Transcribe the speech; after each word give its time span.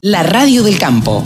La 0.00 0.22
radio 0.22 0.62
del 0.62 0.78
campo. 0.78 1.24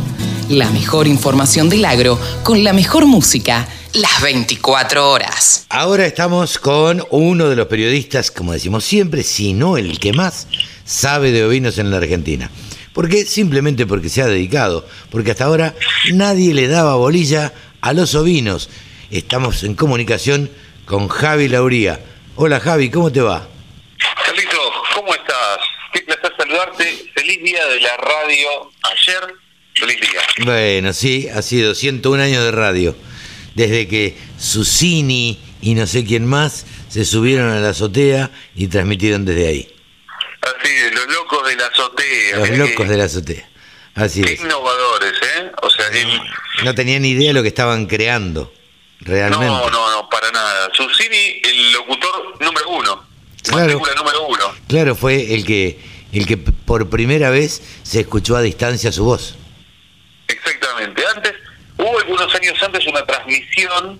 La 0.49 0.70
mejor 0.70 1.07
información 1.07 1.69
del 1.69 1.84
agro 1.84 2.19
con 2.42 2.65
la 2.65 2.72
mejor 2.72 3.04
música 3.04 3.68
las 3.92 4.22
24 4.22 5.10
horas. 5.10 5.67
Ahora 5.68 6.06
estamos 6.06 6.58
con 6.58 7.04
uno 7.11 7.50
de 7.50 7.56
los 7.56 7.66
periodistas, 7.66 8.30
como 8.30 8.54
decimos 8.54 8.85
siempre, 8.85 9.24
si 9.24 9.53
no 9.53 9.77
el 9.77 10.00
que 10.00 10.14
más 10.14 10.48
sabe 10.87 11.32
de 11.32 11.45
ovinos 11.45 11.77
en 11.77 11.90
la 11.90 11.98
Argentina. 11.98 12.50
¿Por 12.95 13.11
qué? 13.11 13.27
Simplemente 13.27 13.85
porque 13.85 14.08
se 14.08 14.22
ha 14.22 14.27
dedicado, 14.27 14.87
porque 15.11 15.33
hasta 15.33 15.45
ahora 15.45 15.75
nadie 16.14 16.54
le 16.54 16.66
daba 16.66 16.95
bolilla 16.95 17.52
a 17.82 17.93
los 17.93 18.14
ovinos. 18.14 18.70
Estamos 19.11 19.64
en 19.64 19.75
comunicación 19.75 20.50
con 20.86 21.09
Javi 21.09 21.48
Lauría. 21.48 22.00
Hola 22.36 22.59
Javi, 22.59 22.89
¿cómo 22.89 23.12
te 23.12 23.20
va? 23.20 23.46
Carlitos, 24.25 24.73
¿cómo 24.95 25.12
estás? 25.12 25.59
Qué 25.93 26.00
placer 26.00 26.32
saludarte. 26.39 27.11
Feliz 27.14 27.41
día 27.52 27.66
de 27.66 27.80
la 27.80 27.96
radio 27.98 28.48
ayer. 28.82 29.34
Feliz 29.74 30.00
día. 30.00 30.20
Bueno, 30.44 30.93
sí, 30.94 31.29
ha 31.29 31.43
sido 31.43 31.74
101 31.74 32.23
años 32.23 32.45
de 32.45 32.51
radio. 32.51 32.97
Desde 33.55 33.87
que 33.88 34.16
Susini 34.38 35.38
y 35.60 35.74
no 35.74 35.87
sé 35.87 36.05
quién 36.05 36.24
más 36.27 36.65
se 36.88 37.05
subieron 37.05 37.51
a 37.51 37.60
la 37.60 37.70
azotea 37.70 38.30
y 38.55 38.69
transmitieron 38.69 39.24
desde 39.27 39.48
ahí. 39.48 39.74
Así 40.41 40.73
es, 40.73 40.95
los 40.95 41.07
locos 41.15 41.46
de 41.46 41.57
la 41.57 41.66
azotea. 41.66 42.37
Los 42.38 42.51
locos 42.51 42.88
de 42.88 42.96
la 42.96 43.05
azotea. 43.05 43.48
Así 43.95 44.23
Qué 44.23 44.32
es. 44.32 44.41
innovadores, 44.41 45.12
¿eh? 45.37 45.52
O 45.62 45.69
sea, 45.69 45.87
el- 45.88 46.21
No 46.65 46.74
tenían 46.74 47.05
idea 47.05 47.29
de 47.29 47.34
lo 47.34 47.43
que 47.43 47.48
estaban 47.48 47.87
creando, 47.87 48.52
realmente. 49.01 49.45
no, 49.46 49.69
no, 49.71 49.91
no, 49.91 50.09
para 50.09 50.30
nada. 50.32 50.71
Susini, 50.73 51.41
el 51.45 51.73
locutor 51.73 52.41
número 52.41 52.69
uno. 52.71 53.05
Claro. 53.43 53.74
Número 53.79 54.27
uno. 54.29 54.55
Claro, 54.69 54.95
fue 54.96 55.34
el 55.34 55.45
que, 55.45 55.79
el 56.12 56.27
que 56.27 56.37
por 56.37 56.91
primera 56.91 57.30
vez 57.30 57.62
se 57.83 58.01
escuchó 58.01 58.37
a 58.37 58.43
distancia 58.43 58.93
su 58.93 59.05
voz. 59.05 59.37
Exactamente. 60.29 61.05
Antes, 61.15 61.35
hubo 61.79 61.98
algunos 61.98 62.35
años 62.35 62.63
antes 62.63 62.87
una 62.87 63.05
transmisión 63.05 63.99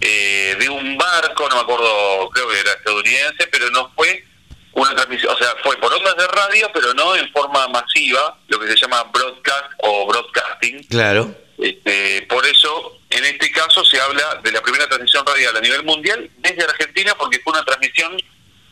eh, 0.00 0.56
de 0.58 0.68
un 0.68 0.98
barco, 0.98 1.48
no 1.48 1.56
me 1.56 1.62
acuerdo, 1.62 2.28
creo 2.30 2.48
que 2.48 2.60
era 2.60 2.72
estadounidense, 2.72 3.46
pero 3.50 3.70
no 3.70 3.90
fue 3.94 4.24
una 4.72 4.94
transmisión, 4.94 5.34
o 5.34 5.38
sea, 5.38 5.54
fue 5.62 5.76
por 5.78 5.92
ondas 5.92 6.16
de 6.16 6.26
radio, 6.26 6.70
pero 6.74 6.92
no 6.92 7.16
en 7.16 7.30
forma 7.32 7.66
masiva, 7.68 8.38
lo 8.48 8.60
que 8.60 8.68
se 8.68 8.76
llama 8.76 9.04
broadcast 9.04 9.72
o 9.78 10.06
broadcasting. 10.06 10.82
Claro. 10.88 11.34
Este, 11.58 12.22
por 12.28 12.44
eso, 12.44 13.00
en 13.08 13.24
este 13.24 13.50
caso, 13.50 13.84
se 13.84 13.98
habla 13.98 14.40
de 14.42 14.52
la 14.52 14.60
primera 14.60 14.86
transmisión 14.86 15.24
radial 15.24 15.56
a 15.56 15.60
nivel 15.60 15.82
mundial 15.84 16.30
desde 16.38 16.64
Argentina, 16.64 17.14
porque 17.16 17.40
fue 17.42 17.54
una 17.54 17.64
transmisión 17.64 18.20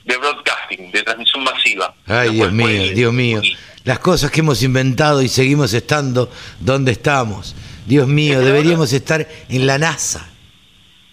de 0.04 0.16
broadcasting, 0.16 0.90
de 0.90 1.02
transmisión 1.02 1.44
masiva. 1.44 1.94
Ay, 2.06 2.30
Dios 2.30 2.52
mío, 2.52 2.92
Dios 2.94 3.12
mío. 3.12 3.42
Las 3.84 3.98
cosas 3.98 4.30
que 4.30 4.40
hemos 4.40 4.62
inventado 4.62 5.22
y 5.22 5.28
seguimos 5.28 5.72
estando 5.74 6.30
donde 6.60 6.92
estamos. 6.92 7.54
Dios 7.86 8.06
mío, 8.08 8.40
deberíamos 8.40 8.92
estar 8.92 9.28
en 9.48 9.66
la 9.66 9.78
NASA. 9.78 10.26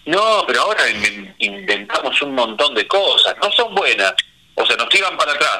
No, 0.06 0.44
pero 0.46 0.62
ahora 0.62 0.88
inven- 0.90 1.34
inventamos 1.38 2.20
un 2.22 2.34
montón 2.34 2.74
de 2.74 2.86
cosas. 2.88 3.34
No 3.42 3.52
son 3.52 3.74
buenas. 3.74 4.14
O 4.54 4.66
sea, 4.66 4.76
nos 4.76 4.88
tiran 4.88 5.16
para 5.16 5.32
atrás. 5.32 5.58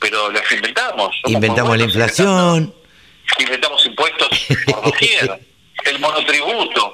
Pero 0.00 0.30
las 0.32 0.50
inventamos. 0.50 1.14
Somos 1.22 1.32
Inventamos 1.34 1.76
la 1.78 1.84
inflación. 1.84 2.28
inventando- 2.56 2.82
Inventamos 3.40 3.86
impuestos 3.86 4.28
por 4.66 4.84
doquier. 4.84 5.40
El 5.84 5.98
monotributo. 6.00 6.92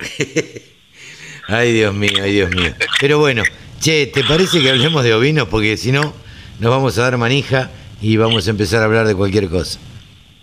Ay, 1.48 1.72
Dios 1.72 1.94
mío, 1.94 2.18
ay, 2.22 2.32
Dios 2.32 2.50
mío. 2.50 2.74
Pero 3.00 3.18
bueno, 3.18 3.42
che, 3.82 4.06
¿te 4.06 4.24
parece 4.24 4.60
que 4.62 4.70
hablemos 4.70 5.02
de 5.04 5.12
ovinos? 5.12 5.48
Porque 5.48 5.76
si 5.76 5.92
no, 5.92 6.14
nos 6.60 6.70
vamos 6.70 6.96
a 6.98 7.02
dar 7.02 7.18
manija 7.18 7.70
y 8.00 8.16
vamos 8.16 8.46
a 8.46 8.50
empezar 8.50 8.80
a 8.82 8.84
hablar 8.86 9.06
de 9.06 9.14
cualquier 9.14 9.48
cosa. 9.48 9.78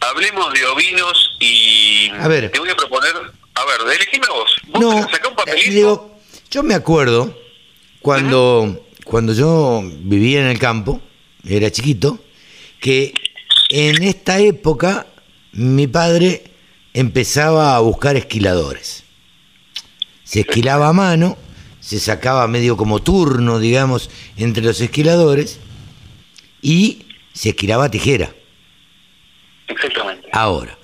Hablemos 0.02 0.54
de 0.54 0.66
ovinos 0.66 1.36
y 1.40 2.10
A 2.20 2.28
ver. 2.28 2.52
te 2.52 2.60
voy 2.60 2.70
a 2.70 2.76
proponer... 2.76 3.14
A 3.56 3.66
ver, 3.66 3.96
elegime 3.96 4.26
vos. 4.30 4.52
Vos 4.68 4.82
No, 4.82 5.10
sacá 5.10 5.28
un 5.28 5.34
eh, 5.34 5.38
papelito. 5.38 5.72
digo, 5.72 6.20
yo 6.52 6.64
me 6.64 6.74
acuerdo 6.76 7.38
cuando, 8.02 8.86
cuando 9.04 9.34
yo 9.34 9.82
vivía 10.04 10.40
en 10.42 10.48
el 10.48 10.60
campo, 10.60 11.02
era 11.46 11.70
chiquito, 11.72 12.20
que 12.80 13.14
en 13.70 14.04
esta 14.04 14.40
época 14.40 15.08
mi 15.52 15.88
padre 15.88 16.44
empezaba 16.94 17.76
a 17.76 17.80
buscar 17.80 18.16
esquiladores. 18.16 19.04
Se 20.24 20.42
esquilaba 20.42 20.88
a 20.90 20.94
mano, 20.94 21.38
se 21.80 22.00
sacaba 22.00 22.48
medio 22.48 22.78
como 22.78 23.02
turno, 23.02 23.60
digamos, 23.60 24.10
entre 24.38 24.64
los 24.64 24.82
esquiladores 24.82 25.60
y 26.62 27.06
se 27.34 27.50
esquilaba 27.50 27.90
tijera. 27.90 28.34
Exactamente. 29.68 30.28
Ahora, 30.32 30.78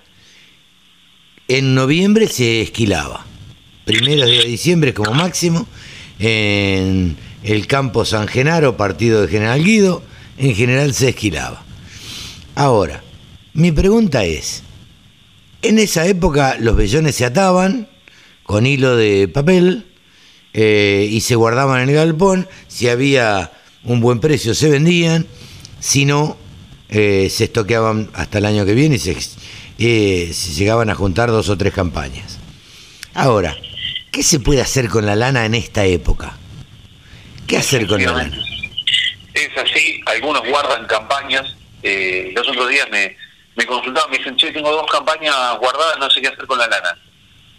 en 1.48 1.76
noviembre 1.76 2.28
se 2.28 2.62
esquilaba. 2.62 3.26
Primeros 3.86 4.30
días 4.30 4.44
de 4.44 4.50
diciembre 4.50 4.94
como 4.94 5.14
máximo. 5.14 5.68
En 6.18 7.18
el 7.44 7.68
campo 7.68 8.06
San 8.06 8.28
Genaro, 8.28 8.78
partido 8.78 9.22
de 9.22 9.28
General 9.28 9.64
Guido, 9.64 10.02
en 10.38 10.56
general 10.56 10.94
se 10.94 11.10
esquilaba. 11.10 11.64
Ahora, 12.56 13.04
mi 13.54 13.72
pregunta 13.72 14.24
es, 14.24 14.64
en 15.62 15.78
esa 15.78 16.08
época 16.08 16.58
los 16.60 16.76
vellones 16.76 17.16
se 17.16 17.26
ataban 17.26 17.88
con 18.44 18.66
hilo 18.66 18.96
de 18.96 19.28
papel 19.28 19.86
eh, 20.58 21.06
y 21.12 21.20
se 21.20 21.36
guardaban 21.36 21.82
en 21.82 21.90
el 21.90 21.96
galpón, 21.96 22.48
si 22.70 22.88
había 22.88 23.52
un 23.84 24.00
buen 24.00 24.22
precio 24.22 24.56
se 24.56 24.70
vendían, 24.70 25.28
si 25.82 26.06
no, 26.06 26.38
eh, 26.88 27.28
se 27.30 27.44
estoqueaban 27.44 28.10
hasta 28.14 28.38
el 28.38 28.46
año 28.46 28.66
que 28.66 28.74
viene 28.74 28.96
y 28.96 29.00
se, 29.00 29.18
eh, 29.80 30.32
se 30.34 30.54
llegaban 30.54 30.90
a 30.90 30.96
juntar 30.96 31.30
dos 31.30 31.50
o 31.50 31.58
tres 31.58 31.74
campañas. 31.74 32.40
Ahora, 33.14 33.58
¿qué 34.12 34.24
se 34.24 34.40
puede 34.40 34.62
hacer 34.62 34.88
con 34.88 35.06
la 35.06 35.18
lana 35.18 35.46
en 35.46 35.56
esta 35.56 35.84
época? 35.84 36.38
¿Qué 37.46 37.58
hacer 37.58 37.86
con 37.86 38.02
la 38.02 38.14
lana? 38.14 38.40
Es 39.34 39.50
así, 39.58 40.00
algunos 40.06 40.42
guardan 40.48 40.88
campañas. 40.88 41.54
Eh, 41.84 42.32
los 42.34 42.48
otros 42.48 42.70
días 42.70 42.88
me, 42.90 43.18
me 43.58 43.66
consultaban, 43.66 44.10
me 44.10 44.20
dicen, 44.20 44.38
che, 44.38 44.54
tengo 44.54 44.72
dos 44.72 44.90
campañas 44.90 45.36
guardadas, 45.60 46.00
no 46.00 46.10
sé 46.10 46.22
qué 46.22 46.30
hacer 46.30 46.48
con 46.48 46.58
la 46.58 46.68
lana. 46.68 46.98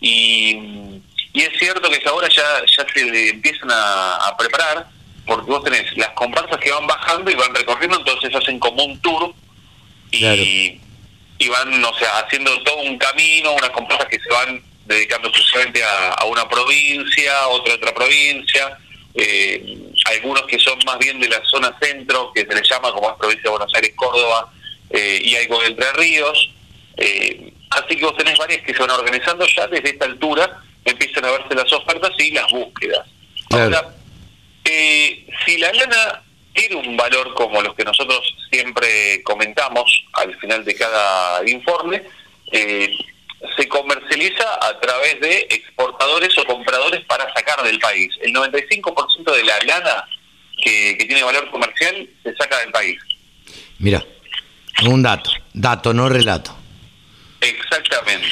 Y, 0.00 1.02
y 1.36 1.42
es 1.42 1.58
cierto 1.58 1.90
que 1.90 2.00
ahora 2.08 2.28
ya, 2.28 2.62
ya 2.66 2.86
se 2.92 3.28
empiezan 3.30 3.70
a, 3.70 4.16
a 4.28 4.36
preparar, 4.36 4.86
porque 5.26 5.50
vos 5.50 5.62
tenés 5.64 5.94
las 5.98 6.10
comparsas 6.10 6.58
que 6.58 6.70
van 6.70 6.86
bajando 6.86 7.30
y 7.30 7.34
van 7.34 7.54
recorriendo, 7.54 7.98
entonces 7.98 8.34
hacen 8.34 8.58
como 8.58 8.84
un 8.84 8.98
tour 9.00 9.34
y, 10.10 10.20
Claro. 10.20 10.42
y 11.38 11.48
van, 11.48 11.84
o 11.84 11.94
sea, 11.98 12.20
haciendo 12.20 12.50
todo 12.62 12.76
un 12.78 12.96
camino, 12.96 13.52
unas 13.52 13.70
comparsas 13.70 14.06
que 14.08 14.18
se 14.18 14.30
van 14.30 14.62
dedicando 14.86 15.28
exclusivamente 15.28 15.84
a, 15.84 16.12
a 16.12 16.24
una 16.24 16.48
provincia, 16.48 17.48
otra 17.48 17.74
otra 17.74 17.92
provincia, 17.94 18.78
eh, 19.14 19.78
algunos 20.06 20.42
que 20.46 20.58
son 20.58 20.78
más 20.86 20.98
bien 20.98 21.20
de 21.20 21.28
la 21.28 21.42
zona 21.44 21.76
centro, 21.82 22.32
que 22.34 22.46
se 22.46 22.54
les 22.54 22.68
llama 22.68 22.92
como 22.92 23.10
es 23.10 23.16
provincia 23.16 23.42
de 23.44 23.50
Buenos 23.50 23.74
Aires, 23.74 23.92
Córdoba, 23.96 24.50
eh, 24.90 25.20
y 25.22 25.36
algo 25.36 25.60
de 25.60 25.66
Entre 25.66 25.92
Ríos. 25.92 26.50
Eh, 26.98 27.52
así 27.70 27.96
que 27.96 28.04
vos 28.04 28.16
tenés 28.16 28.38
varias 28.38 28.62
que 28.62 28.72
se 28.72 28.78
van 28.80 28.90
organizando 28.90 29.44
ya 29.46 29.66
desde 29.66 29.90
esta 29.90 30.04
altura, 30.06 30.62
empiezan 30.86 31.24
a 31.24 31.32
verse 31.32 31.54
las 31.54 31.72
ofertas 31.72 32.12
y 32.18 32.30
las 32.30 32.50
búsquedas. 32.50 33.06
Claro. 33.48 33.76
Ahora, 33.76 33.94
eh, 34.64 35.26
si 35.44 35.58
la 35.58 35.72
lana 35.72 36.22
tiene 36.52 36.76
un 36.76 36.96
valor 36.96 37.34
como 37.34 37.60
los 37.60 37.74
que 37.74 37.84
nosotros 37.84 38.20
siempre 38.50 39.22
comentamos 39.22 40.04
al 40.14 40.34
final 40.38 40.64
de 40.64 40.74
cada 40.74 41.48
informe, 41.48 42.02
eh, 42.52 42.90
se 43.56 43.68
comercializa 43.68 44.44
a 44.62 44.80
través 44.80 45.20
de 45.20 45.46
exportadores 45.50 46.36
o 46.38 46.44
compradores 46.44 47.04
para 47.04 47.32
sacar 47.34 47.62
del 47.62 47.78
país. 47.78 48.10
El 48.22 48.32
95% 48.32 49.34
de 49.34 49.44
la 49.44 49.58
lana 49.66 50.04
que, 50.62 50.96
que 50.98 51.04
tiene 51.04 51.22
valor 51.22 51.50
comercial 51.50 52.08
se 52.22 52.34
saca 52.36 52.58
del 52.60 52.72
país. 52.72 52.98
Mira, 53.78 54.02
un 54.84 55.02
dato, 55.02 55.30
dato, 55.52 55.92
no 55.92 56.08
relato. 56.08 56.55
Exactamente. 57.40 58.28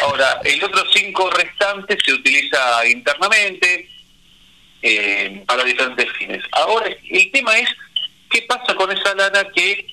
Ahora, 0.00 0.40
el 0.44 0.62
otro 0.62 0.84
cinco 0.92 1.30
restante 1.30 1.96
se 2.04 2.12
utiliza 2.12 2.86
internamente 2.86 3.88
eh, 4.82 5.42
para 5.46 5.64
diferentes 5.64 6.10
fines. 6.12 6.42
Ahora, 6.52 6.88
el 7.10 7.30
tema 7.30 7.58
es, 7.58 7.68
¿qué 8.30 8.42
pasa 8.42 8.74
con 8.74 8.90
esa 8.90 9.14
lana 9.14 9.46
que 9.54 9.86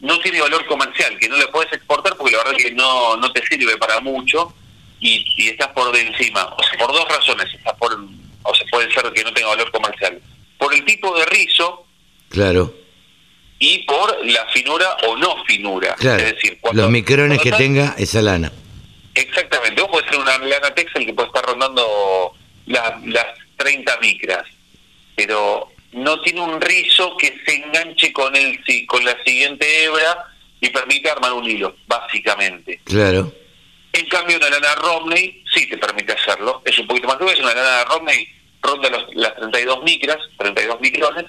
no 0.00 0.18
tiene 0.20 0.40
valor 0.40 0.64
comercial, 0.66 1.18
que 1.18 1.28
no 1.28 1.36
le 1.36 1.48
puedes 1.48 1.72
exportar 1.72 2.16
porque 2.16 2.36
la 2.36 2.44
verdad 2.44 2.58
que 2.58 2.70
no, 2.72 3.16
no 3.16 3.32
te 3.32 3.44
sirve 3.46 3.76
para 3.76 4.00
mucho 4.00 4.54
y, 5.00 5.24
y 5.36 5.48
estás 5.48 5.68
por 5.68 5.92
de 5.92 6.02
encima? 6.02 6.44
O 6.56 6.62
sea, 6.62 6.78
por 6.78 6.92
dos 6.92 7.08
razones. 7.08 7.52
Estás 7.52 7.74
por, 7.74 7.92
o 8.42 8.54
sea, 8.54 8.66
puede 8.70 8.92
ser 8.92 9.12
que 9.12 9.24
no 9.24 9.32
tenga 9.32 9.48
valor 9.48 9.70
comercial. 9.70 10.20
Por 10.56 10.74
el 10.74 10.84
tipo 10.84 11.16
de 11.16 11.26
rizo 11.26 11.84
Claro, 12.28 12.74
y 13.58 13.78
por 13.84 14.24
la 14.26 14.46
finura 14.46 14.96
o 15.08 15.16
no 15.16 15.44
finura. 15.44 15.94
claro. 15.98 16.22
Es 16.22 16.34
decir, 16.34 16.58
cuando- 16.60 16.82
Los 16.82 16.90
micrones 16.90 17.38
cuando 17.38 17.56
que 17.56 17.62
tenga 17.64 17.94
esa 17.98 18.22
lana. 18.22 18.52
Exactamente, 19.14 19.80
vos 19.82 19.90
podés 19.90 20.10
ser 20.10 20.20
una 20.20 20.38
lana 20.38 20.72
Texel 20.74 21.04
que 21.06 21.12
puede 21.12 21.28
estar 21.28 21.44
rondando 21.44 22.34
la- 22.66 23.00
las 23.06 23.26
30 23.56 23.96
micras, 24.00 24.44
pero 25.16 25.72
no 25.92 26.20
tiene 26.20 26.40
un 26.40 26.60
rizo 26.60 27.16
que 27.16 27.34
se 27.44 27.54
enganche 27.56 28.12
con 28.12 28.34
el 28.36 28.62
si- 28.64 28.86
con 28.86 29.04
la 29.04 29.16
siguiente 29.24 29.84
hebra 29.84 30.26
y 30.60 30.68
permite 30.68 31.10
armar 31.10 31.32
un 31.32 31.44
hilo, 31.48 31.74
básicamente. 31.86 32.80
Claro. 32.84 33.32
En 33.92 34.06
cambio, 34.06 34.36
una 34.36 34.50
lana 34.50 34.74
Romney 34.76 35.42
sí 35.52 35.66
te 35.66 35.78
permite 35.78 36.12
hacerlo. 36.12 36.62
Es 36.64 36.78
un 36.78 36.86
poquito 36.86 37.08
más 37.08 37.18
gruesa, 37.18 37.42
una 37.42 37.54
lana 37.54 37.84
Romney 37.84 38.28
ronda 38.62 38.90
los, 38.90 39.14
las 39.14 39.34
32 39.36 39.82
micras, 39.82 40.18
32 40.36 40.80
micrones, 40.80 41.24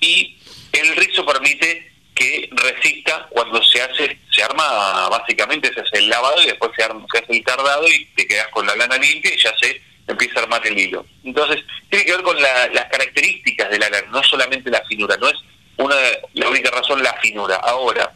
y 0.00 0.36
el 0.72 0.96
rizo 0.96 1.24
permite 1.24 1.90
que 2.14 2.50
resista 2.52 3.26
cuando 3.30 3.62
se 3.62 3.80
hace, 3.80 4.18
se 4.30 4.42
arma, 4.42 5.08
básicamente 5.08 5.72
se 5.72 5.80
hace 5.80 5.98
el 5.98 6.08
lavado 6.08 6.42
y 6.42 6.46
después 6.46 6.70
se, 6.76 6.84
arma, 6.84 7.06
hace 7.14 7.32
el 7.32 7.44
tardado 7.44 7.88
y 7.88 8.04
te 8.14 8.26
quedas 8.26 8.48
con 8.48 8.66
la 8.66 8.76
lana 8.76 8.98
limpia 8.98 9.34
y 9.34 9.38
ya 9.38 9.56
se 9.56 9.80
empieza 10.06 10.40
a 10.40 10.42
armar 10.42 10.66
el 10.66 10.78
hilo. 10.78 11.06
Entonces, 11.24 11.64
tiene 11.88 12.04
que 12.04 12.12
ver 12.12 12.22
con 12.22 12.40
las 12.40 12.84
características 12.90 13.70
de 13.70 13.78
la 13.78 13.88
lana, 13.88 14.06
no 14.10 14.22
solamente 14.22 14.70
la 14.70 14.82
finura, 14.86 15.16
no 15.16 15.28
es 15.28 15.36
una 15.78 15.96
la 16.34 16.48
única 16.48 16.70
razón 16.70 17.02
la 17.02 17.14
finura. 17.14 17.56
Ahora, 17.56 18.12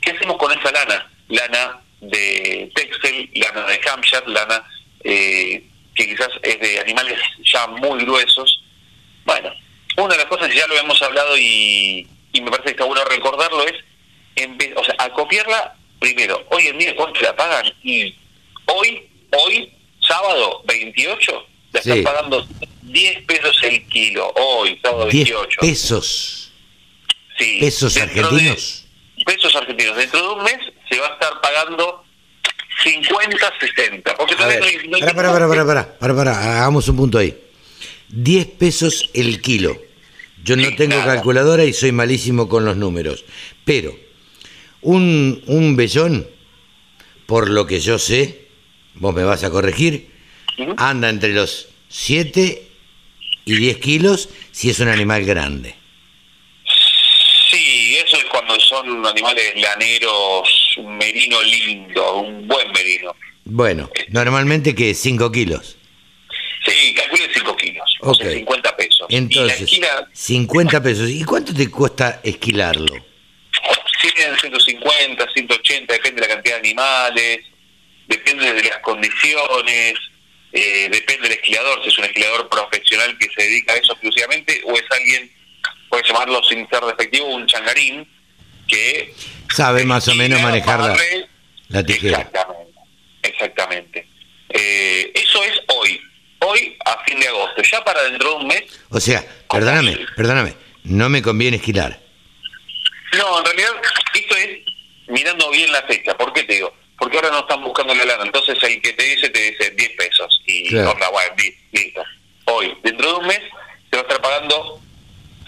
¿qué 0.00 0.12
hacemos 0.12 0.36
con 0.38 0.56
esa 0.56 0.70
lana? 0.70 1.10
Lana 1.28 1.80
de 2.00 2.70
texel, 2.74 3.28
lana 3.34 3.66
de 3.66 3.80
Hampshire, 3.90 4.22
lana 4.28 4.64
eh, 5.02 5.64
que 5.94 6.08
quizás 6.08 6.30
es 6.42 6.60
de 6.60 6.78
animales 6.78 7.18
ya 7.44 7.66
muy 7.66 8.04
gruesos. 8.04 8.62
Bueno, 9.24 9.52
una 10.04 10.14
de 10.14 10.18
las 10.18 10.26
cosas, 10.26 10.54
ya 10.54 10.66
lo 10.66 10.78
hemos 10.78 11.00
hablado 11.02 11.36
y, 11.36 12.06
me 12.34 12.50
parece 12.50 12.64
que 12.64 12.70
está 12.70 12.84
bueno 12.84 13.04
recordarlo, 13.04 13.64
es 13.66 13.74
en 14.36 14.56
vez, 14.56 14.72
o 14.76 14.84
sea, 14.84 14.94
acopiarla 14.98 15.76
primero. 15.98 16.46
Hoy 16.50 16.68
en 16.68 16.78
día, 16.78 16.94
¿cuánto 16.94 17.20
la 17.20 17.34
pagan? 17.34 17.72
Y 17.82 18.14
hoy, 18.66 19.08
hoy, 19.32 19.72
sábado 20.00 20.62
28, 20.66 21.46
la 21.72 21.80
están 21.80 22.02
pagando 22.04 22.46
10 22.82 23.22
pesos 23.24 23.60
el 23.64 23.84
kilo. 23.88 24.32
Hoy, 24.36 24.78
sábado 24.82 25.06
28. 25.06 25.60
pesos. 25.60 26.52
Sí. 27.36 27.58
¿Pesos 27.60 27.96
argentinos? 27.96 28.84
pesos 29.26 29.54
argentinos. 29.56 29.96
Dentro 29.96 30.22
de 30.22 30.28
un 30.28 30.44
mes 30.44 30.58
se 30.88 30.98
va 31.00 31.08
a 31.08 31.12
estar 31.14 31.40
pagando 31.40 32.04
50, 32.84 33.52
60. 33.60 34.14
Porque 34.16 34.36
para, 34.36 34.54
para, 34.58 35.32
para, 35.32 35.48
para, 35.48 35.66
para, 35.66 35.98
para, 35.98 36.14
para, 36.14 36.58
hagamos 36.58 36.88
un 36.88 36.96
punto 36.96 37.18
ahí. 37.18 37.36
10 38.10 38.46
pesos 38.58 39.10
el 39.14 39.40
kilo. 39.40 39.87
Yo 40.44 40.56
no 40.56 40.74
tengo 40.76 40.96
calculadora 41.04 41.64
y 41.64 41.72
soy 41.72 41.92
malísimo 41.92 42.48
con 42.48 42.64
los 42.64 42.76
números. 42.76 43.24
Pero 43.64 43.98
un, 44.80 45.42
un 45.46 45.76
vellón, 45.76 46.28
por 47.26 47.50
lo 47.50 47.66
que 47.66 47.80
yo 47.80 47.98
sé, 47.98 48.46
vos 48.94 49.14
me 49.14 49.24
vas 49.24 49.44
a 49.44 49.50
corregir, 49.50 50.10
anda 50.76 51.08
entre 51.08 51.32
los 51.32 51.68
7 51.88 52.62
y 53.44 53.56
10 53.56 53.76
kilos 53.78 54.28
si 54.52 54.70
es 54.70 54.80
un 54.80 54.88
animal 54.88 55.24
grande. 55.24 55.74
Sí, 57.50 57.96
eso 57.96 58.16
es 58.18 58.24
cuando 58.26 58.58
son 58.60 59.04
animales 59.06 59.52
laneros, 59.56 60.76
un 60.78 60.96
merino 60.98 61.42
lindo, 61.42 62.20
un 62.20 62.46
buen 62.46 62.70
merino. 62.72 63.14
Bueno, 63.44 63.90
normalmente 64.08 64.74
que 64.74 64.94
5 64.94 65.32
kilos. 65.32 65.76
Sí, 66.66 66.92
calcule 66.94 67.28
5 67.32 67.56
kilos, 67.56 67.67
o 68.00 68.14
sea, 68.14 68.30
50 68.30 68.76
pesos. 68.76 69.06
Entonces, 69.08 69.80
50 70.12 70.82
pesos. 70.82 71.08
¿Y 71.08 71.24
cuánto 71.24 71.54
te 71.54 71.70
cuesta 71.70 72.20
esquilarlo? 72.22 72.94
100, 74.00 74.38
150, 74.38 75.26
180, 75.32 75.92
depende 75.92 76.20
de 76.20 76.28
la 76.28 76.34
cantidad 76.34 76.54
de 76.54 76.60
animales, 76.60 77.40
depende 78.06 78.52
de 78.52 78.62
las 78.62 78.78
condiciones, 78.78 79.94
eh, 80.52 80.88
depende 80.90 81.28
del 81.28 81.32
esquilador, 81.32 81.82
si 81.82 81.88
es 81.88 81.98
un 81.98 82.04
esquilador 82.04 82.48
profesional 82.48 83.16
que 83.18 83.28
se 83.36 83.42
dedica 83.42 83.72
a 83.72 83.76
eso 83.76 83.92
exclusivamente 83.92 84.62
o 84.64 84.72
es 84.74 84.84
alguien, 84.90 85.30
puede 85.88 86.04
llamarlo 86.06 86.42
sin 86.44 86.68
ser 86.68 86.84
despectivo, 86.84 87.26
un 87.26 87.46
changarín, 87.46 88.08
que... 88.68 89.14
Sabe 89.54 89.84
más 89.84 90.06
o 90.08 90.14
menos 90.14 90.40
manejar 90.42 90.96
la, 91.68 91.82
tijera. 91.84 92.20
Exactamente, 92.20 92.80
exactamente. 93.22 94.08
Eh, 94.50 95.10
eso 95.14 95.42
es 95.42 95.60
hoy 95.68 96.00
hoy 96.40 96.76
a 96.84 97.04
fin 97.04 97.20
de 97.20 97.28
agosto. 97.28 97.62
Ya 97.62 97.84
para 97.84 98.02
dentro 98.04 98.30
de 98.30 98.36
un 98.36 98.46
mes. 98.46 98.64
O 98.90 99.00
sea, 99.00 99.24
perdóname, 99.50 99.98
perdóname, 100.16 100.54
no 100.84 101.08
me 101.08 101.22
conviene 101.22 101.56
esquilar. 101.56 101.98
No, 103.16 103.38
en 103.38 103.44
realidad 103.44 103.70
esto 104.14 104.36
es 104.36 104.58
mirando 105.08 105.50
bien 105.50 105.72
la 105.72 105.82
fecha. 105.82 106.16
¿Por 106.16 106.32
qué 106.32 106.44
te 106.44 106.54
digo? 106.54 106.72
Porque 106.98 107.16
ahora 107.16 107.30
no 107.30 107.40
están 107.40 107.62
buscando 107.62 107.94
la 107.94 108.04
lana. 108.04 108.24
Entonces 108.24 108.58
el 108.62 108.82
que 108.82 108.92
te 108.92 109.04
dice, 109.04 109.28
te 109.30 109.50
dice 109.50 109.70
10 109.70 109.90
pesos. 109.96 110.42
Y 110.46 110.68
claro. 110.68 110.94
bueno, 111.12 111.34
listo. 111.72 112.02
Hoy, 112.46 112.76
dentro 112.82 113.12
de 113.12 113.18
un 113.18 113.26
mes, 113.26 113.40
te 113.90 113.96
va 113.96 114.02
a 114.02 114.06
estar 114.06 114.20
pagando 114.20 114.80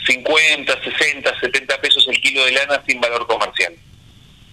50, 0.07 0.85
60, 0.85 1.41
70 1.41 1.81
pesos 1.81 2.07
el 2.09 2.21
kilo 2.21 2.45
de 2.45 2.53
lana 2.53 2.83
sin 2.87 3.01
valor 3.01 3.27
comercial. 3.27 3.75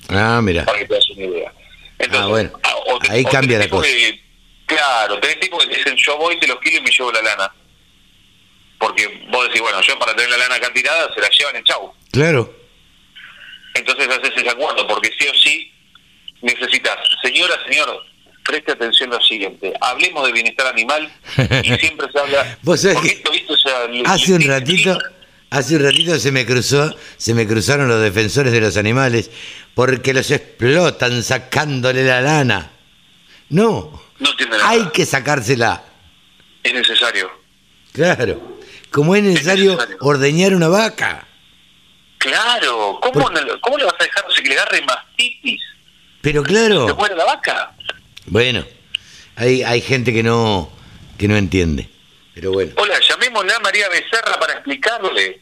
Ah, 0.10 0.42
mira. 0.42 0.66
Para 0.66 0.80
que 0.80 0.86
te 0.86 0.94
das 0.96 1.10
una 1.12 1.26
idea. 1.26 1.54
Entonces, 2.00 2.22
ah, 2.24 2.28
bueno. 2.28 2.60
Ah, 2.64 2.76
Ahí 3.10 3.24
cambia 3.26 3.60
la 3.60 3.70
cosa. 3.70 3.88
Claro, 4.68 5.20
tenés 5.20 5.40
tipos 5.40 5.64
que 5.64 5.72
te 5.72 5.78
dicen 5.78 5.96
yo 5.96 6.18
voy, 6.18 6.40
te 6.40 6.48
los 6.48 6.60
kilo 6.60 6.78
y 6.78 6.82
me 6.82 6.92
llevo 6.92 7.12
la 7.12 7.22
lana. 7.22 7.52
Porque 8.78 9.26
vos 9.32 9.46
decís, 9.48 9.62
bueno, 9.62 9.82
yo 9.82 9.98
para 9.98 10.14
tener 10.14 10.30
la 10.30 10.38
lana 10.38 10.56
acá 10.56 10.72
tirada 10.72 11.12
se 11.16 11.22
la 11.22 11.30
llevan 11.30 11.56
en 11.56 11.64
chau. 11.64 11.94
Claro. 12.12 12.54
Entonces 13.74 14.08
haces 14.08 14.34
ese 14.36 14.50
acuerdo, 14.50 14.86
porque 14.88 15.10
sí 15.18 15.28
o 15.28 15.34
sí 15.34 15.72
necesitas, 16.42 16.98
señora, 17.24 17.56
señor, 17.68 18.06
preste 18.46 18.74
atención 18.74 19.12
a 19.14 19.18
lo 19.18 19.24
siguiente, 19.24 19.74
hablemos 19.82 20.26
de 20.28 20.34
bienestar 20.34 20.68
animal 20.68 21.12
y 21.64 21.74
siempre 21.80 22.08
se 22.12 22.20
habla... 22.20 22.58
¿Vos 22.62 22.86
hace 24.06 24.34
un 24.34 24.42
ratito... 24.42 25.00
Hace 25.50 25.78
un 25.78 25.84
ratito 25.84 26.20
se 26.20 26.34
me 26.34 26.46
cruzó, 26.46 26.94
se 27.16 27.34
me 27.34 27.48
cruzaron 27.48 27.88
los 27.88 28.02
defensores 28.02 28.52
de 28.52 28.60
los 28.60 28.76
animales 28.76 29.32
porque 29.76 30.14
los 30.14 30.30
explotan 30.30 31.24
sacándole 31.24 32.04
la 32.04 32.20
lana. 32.20 32.74
No, 33.50 34.07
hay 34.64 34.90
que 34.94 35.06
sacársela. 35.06 35.84
Es 36.64 36.74
necesario. 36.74 37.30
Claro. 37.94 38.60
Como 38.92 39.16
es 39.16 39.24
necesario, 39.24 39.78
ordeñar 40.00 40.56
una 40.56 40.68
vaca. 40.68 41.28
Claro. 42.18 43.00
¿Cómo, 43.02 43.30
¿Cómo, 43.62 43.78
le 43.78 43.86
vas 43.86 43.96
a 44.00 44.04
dejar 44.04 44.26
que 44.26 44.50
le 44.50 44.60
agarre 44.60 44.82
mastitis? 44.82 45.62
Pero 46.22 46.44
claro. 46.44 46.88
¿Se 46.88 46.94
muere 46.94 47.16
la 47.16 47.26
vaca? 47.26 47.76
Bueno, 48.26 48.66
hay, 49.36 49.64
hay 49.64 49.82
gente 49.82 50.14
que 50.14 50.24
no, 50.24 50.72
que 51.18 51.28
no 51.28 51.38
entiende. 51.38 51.90
Pero 52.34 52.52
bueno. 52.52 52.72
Hola, 52.78 53.00
llamémosle 53.00 53.54
a 53.54 53.60
María 53.60 53.90
Becerra 53.90 54.40
para 54.40 54.54
explicarle. 54.54 55.42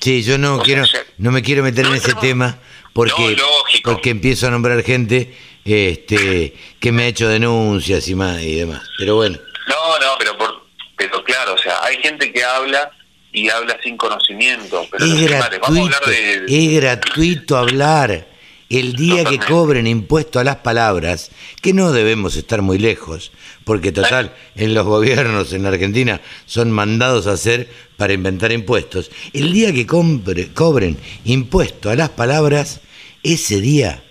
Sí, 0.00 0.22
yo 0.22 0.38
no 0.38 0.60
quiero, 0.60 0.84
no 1.18 1.32
me 1.32 1.42
quiero 1.42 1.62
meter 1.62 1.86
en 1.86 1.94
ese 1.94 2.14
tema 2.14 2.58
porque, 2.92 3.36
porque 3.82 4.10
empiezo 4.10 4.46
a 4.46 4.50
nombrar 4.50 4.82
gente 4.82 5.36
este, 5.66 6.54
que 6.78 6.92
me 6.92 7.04
ha 7.04 7.06
hecho 7.06 7.28
denuncias 7.28 8.08
y 8.08 8.14
más 8.14 8.40
y 8.42 8.54
demás. 8.54 8.82
Pero 8.98 9.16
bueno. 9.16 9.38
No, 9.68 9.98
no, 9.98 10.14
pero 10.18 10.38
por, 10.38 10.62
pero 10.96 11.22
claro, 11.24 11.54
o 11.54 11.58
sea, 11.58 11.82
hay 11.82 11.96
gente 11.98 12.32
que 12.32 12.44
habla 12.44 12.90
y 13.32 13.48
habla 13.50 13.76
sin 13.82 13.96
conocimiento. 13.96 14.86
Pero 14.90 15.04
es, 15.04 15.22
gratuito, 15.22 16.10
es 16.48 16.74
gratuito 16.80 17.56
hablar. 17.56 18.28
El 18.68 18.94
día 18.94 19.24
que 19.24 19.38
cobren 19.38 19.86
impuesto 19.86 20.40
a 20.40 20.44
las 20.44 20.56
palabras, 20.56 21.30
que 21.62 21.72
no 21.72 21.92
debemos 21.92 22.34
estar 22.34 22.62
muy 22.62 22.78
lejos, 22.78 23.30
porque 23.62 23.92
total, 23.92 24.34
en 24.56 24.74
los 24.74 24.84
gobiernos 24.84 25.52
en 25.52 25.66
Argentina 25.66 26.20
son 26.46 26.72
mandados 26.72 27.28
a 27.28 27.32
hacer 27.32 27.70
para 27.96 28.12
inventar 28.12 28.50
impuestos. 28.50 29.12
El 29.32 29.52
día 29.52 29.72
que 29.72 29.86
cobren 29.86 30.98
impuesto 31.24 31.90
a 31.90 31.94
las 31.94 32.08
palabras, 32.10 32.80
ese 33.22 33.60
día 33.60 34.02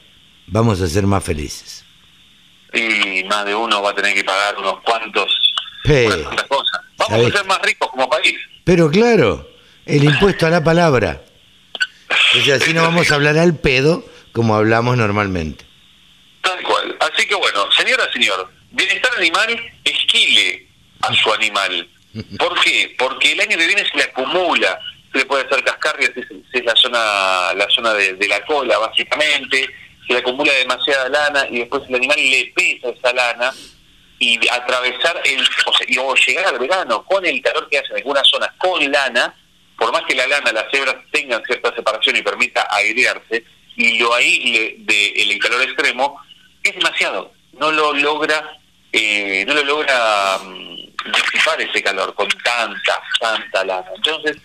vamos 0.48 0.82
a 0.82 0.88
ser 0.88 1.06
más 1.06 1.24
felices. 1.24 1.84
Y 2.74 3.24
más 3.26 3.46
de 3.46 3.56
uno 3.56 3.82
va 3.82 3.92
a 3.92 3.96
tener 3.96 4.14
que 4.14 4.24
pagar 4.24 4.58
unos 4.58 4.82
cuantos, 4.82 5.54
cosas. 6.48 6.82
Vamos 6.98 7.28
a 7.28 7.38
ser 7.38 7.46
más 7.46 7.62
ricos 7.62 7.90
como 7.90 8.10
país. 8.10 8.38
Pero 8.64 8.90
claro, 8.90 9.50
el 9.86 10.04
impuesto 10.04 10.48
a 10.48 10.50
la 10.50 10.64
palabra. 10.64 11.22
O 12.38 12.44
sea, 12.44 12.56
así 12.56 12.74
no 12.74 12.82
vamos 12.82 13.12
a 13.12 13.16
hablar 13.16 13.38
al 13.38 13.56
pedo 13.56 14.06
como 14.34 14.56
hablamos 14.56 14.98
normalmente. 14.98 15.64
Tal 16.42 16.62
cual. 16.64 16.98
Así 17.00 17.26
que 17.28 17.36
bueno, 17.36 17.72
señora, 17.72 18.12
señor, 18.12 18.52
bienestar 18.72 19.12
animal, 19.18 19.74
esquile 19.84 20.68
a 21.02 21.14
su 21.14 21.34
animal. 21.34 21.88
¿Por 22.38 22.60
qué? 22.62 22.96
Porque 22.98 23.34
el 23.34 23.40
año 23.42 23.58
que 23.58 23.68
viene 23.68 23.86
se 23.90 23.98
le 23.98 24.04
acumula, 24.04 24.80
se 25.12 25.20
le 25.20 25.26
puede 25.26 25.46
hacer 25.46 25.64
cascarrias, 25.64 26.12
es, 26.16 26.26
es 26.52 26.66
la 26.66 26.76
zona, 26.76 27.54
la 27.54 27.68
zona 27.70 27.94
de 27.94 28.28
la 28.28 28.44
cola, 28.46 28.78
básicamente 28.80 29.70
se 30.08 30.14
le 30.14 30.20
acumula 30.20 30.54
demasiada 30.54 31.10
lana 31.10 31.48
y 31.50 31.60
después 31.60 31.84
el 31.90 31.96
animal 31.96 32.18
le 32.18 32.54
pesa 32.56 32.90
esa 32.90 33.14
lana 33.14 33.52
y 34.20 34.40
atravesar 34.50 35.22
el, 35.26 35.42
o, 35.66 35.74
sea, 35.74 36.04
o 36.04 36.16
llegar 36.16 36.48
al 36.48 36.60
verano 36.60 37.04
con 37.06 37.26
el 37.26 37.42
calor 37.42 37.68
que 37.70 37.80
hace 37.80 37.90
en 37.92 37.98
algunas 37.98 38.28
zonas 38.28 38.50
con 38.58 38.92
lana, 38.92 39.36
por 39.78 39.92
más 39.92 40.04
que 40.04 40.16
la 40.16 40.28
lana, 40.28 40.52
las 40.52 40.74
hebras 40.74 40.96
tengan 41.12 41.44
cierta 41.46 41.76
separación 41.76 42.16
y 42.16 42.22
permita 42.22 42.68
airearse 42.70 43.44
y 43.76 44.00
lo 44.00 44.14
aísle 44.14 44.76
del 44.80 45.40
calor 45.40 45.62
extremo, 45.64 46.22
es 46.64 46.76
demasiado. 46.76 47.34
No 47.54 47.72
lo 47.72 47.94
logra, 47.94 48.58
eh, 48.92 49.44
no 49.48 49.54
lo 49.54 49.64
logra 49.64 50.38
um, 50.38 50.76
disipar 51.12 51.62
ese 51.62 51.84
calor 51.84 52.14
con 52.16 52.28
tanta, 52.44 53.02
tanta 53.20 53.66
lana. 53.66 53.88
Entonces, 53.96 54.38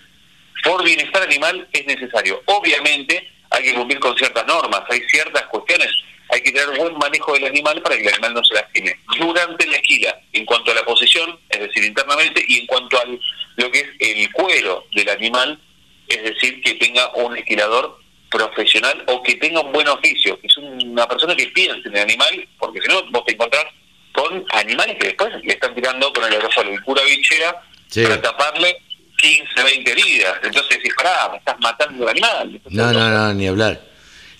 por 0.64 0.82
bienestar 0.84 1.22
animal 1.22 1.68
es 1.72 1.86
necesario. 1.86 2.42
Obviamente, 2.46 3.30
hay 3.60 3.66
que 3.66 3.74
cumplir 3.74 4.00
con 4.00 4.16
ciertas 4.16 4.46
normas, 4.46 4.82
hay 4.88 5.00
ciertas 5.08 5.42
cuestiones, 5.46 5.88
hay 6.28 6.40
que 6.42 6.52
tener 6.52 6.78
buen 6.78 6.96
manejo 6.98 7.32
del 7.34 7.46
animal 7.46 7.80
para 7.82 7.96
que 7.96 8.02
el 8.02 8.14
animal 8.14 8.34
no 8.34 8.44
se 8.44 8.54
lastime. 8.54 8.96
Durante 9.18 9.66
la 9.66 9.76
esquila, 9.76 10.20
en 10.32 10.44
cuanto 10.44 10.70
a 10.70 10.74
la 10.74 10.84
posición, 10.84 11.38
es 11.48 11.60
decir, 11.60 11.84
internamente, 11.84 12.44
y 12.46 12.60
en 12.60 12.66
cuanto 12.66 12.98
a 12.98 13.04
lo 13.04 13.70
que 13.70 13.80
es 13.80 13.88
el 13.98 14.32
cuero 14.32 14.86
del 14.92 15.08
animal, 15.10 15.60
es 16.08 16.22
decir, 16.22 16.60
que 16.62 16.74
tenga 16.74 17.08
un 17.14 17.36
esquilador 17.36 17.98
profesional 18.30 19.04
o 19.08 19.22
que 19.22 19.34
tenga 19.36 19.60
un 19.60 19.72
buen 19.72 19.88
oficio, 19.88 20.40
que 20.40 20.46
es 20.46 20.56
una 20.56 21.06
persona 21.06 21.34
que 21.34 21.48
piense 21.48 21.88
en 21.88 21.96
el 21.96 22.02
animal, 22.02 22.48
porque 22.58 22.80
si 22.80 22.88
no, 22.88 23.02
vos 23.10 23.24
te 23.24 23.32
encontrás 23.32 23.64
con 24.12 24.44
animales 24.50 24.96
que 24.98 25.08
después 25.08 25.30
le 25.42 25.52
están 25.52 25.74
tirando 25.74 26.12
con 26.12 26.24
el 26.24 26.32
aerosol 26.32 26.72
y 26.72 26.78
pura 26.78 27.02
bichera 27.04 27.62
para 28.02 28.20
taparle 28.20 28.76
15, 29.20 29.62
20 29.62 29.92
heridas. 29.92 30.34
Entonces 30.42 30.78
decís, 30.78 30.92
pará, 30.96 31.28
me 31.30 31.38
estás 31.38 31.56
matando 31.60 32.04
al 32.04 32.10
animal. 32.10 32.60
No, 32.70 32.92
no, 32.92 33.10
no, 33.10 33.34
ni 33.34 33.46
hablar. 33.46 33.80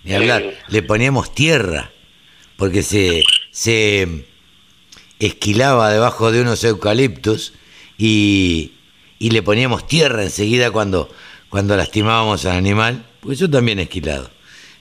Ni 0.05 0.15
hablar. 0.15 0.43
Eh. 0.43 0.59
Le 0.69 0.83
poníamos 0.83 1.35
tierra, 1.35 1.91
porque 2.57 2.83
se, 2.83 3.23
se 3.51 4.27
esquilaba 5.19 5.91
debajo 5.91 6.33
de 6.33 6.41
unos 6.41 6.65
eucaliptos 6.65 7.53
y, 7.99 8.73
y 9.19 9.31
le 9.31 9.43
poníamos 9.43 9.87
tierra 9.87 10.23
enseguida 10.23 10.71
cuando, 10.71 11.11
cuando 11.51 11.77
lastimábamos 11.77 12.47
al 12.47 12.57
animal, 12.57 13.05
porque 13.21 13.37
yo 13.37 13.51
también 13.51 13.79
he 13.79 13.83
esquilado. 13.83 14.31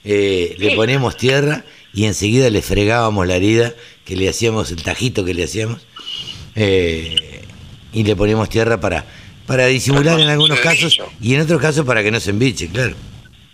Eh, 0.02 0.56
le 0.58 0.74
poníamos 0.74 1.16
tierra 1.16 1.64
y 1.92 2.06
enseguida 2.06 2.48
le 2.48 2.62
fregábamos 2.62 3.26
la 3.26 3.36
herida, 3.36 3.74
que 4.04 4.16
le 4.16 4.28
hacíamos 4.28 4.70
el 4.70 4.82
tajito 4.82 5.24
que 5.24 5.34
le 5.34 5.44
hacíamos, 5.44 5.82
eh, 6.56 7.42
y 7.92 8.04
le 8.04 8.16
poníamos 8.16 8.48
tierra 8.48 8.80
para, 8.80 9.04
para 9.50 9.66
disimular 9.66 10.20
en 10.20 10.28
algunos 10.28 10.60
casos 10.60 10.96
y 11.20 11.34
en 11.34 11.40
otros 11.40 11.60
casos 11.60 11.84
para 11.84 12.04
que 12.04 12.12
no 12.12 12.20
se 12.20 12.30
embiche, 12.30 12.68
claro. 12.68 12.94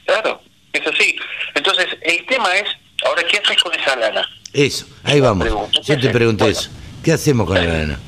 Claro, 0.05 0.43
eso 0.75 0.91
sí. 0.93 1.17
Entonces, 1.55 1.87
el 2.03 2.27
tema 2.27 2.55
es, 2.55 2.69
ahora, 3.07 3.23
¿qué 3.23 3.39
haces 3.39 3.57
con 3.63 3.73
esa 3.73 3.97
lana? 3.97 4.29
Eso, 4.53 4.87
ahí 5.05 5.21
vamos. 5.21 5.49
Yo 5.87 5.99
te 5.99 6.11
pregunto 6.11 6.47
eso. 6.47 6.69
¿Qué 7.03 7.15
hacemos 7.15 7.47
con 7.47 7.57
la 7.57 7.65
lana? 7.65 7.99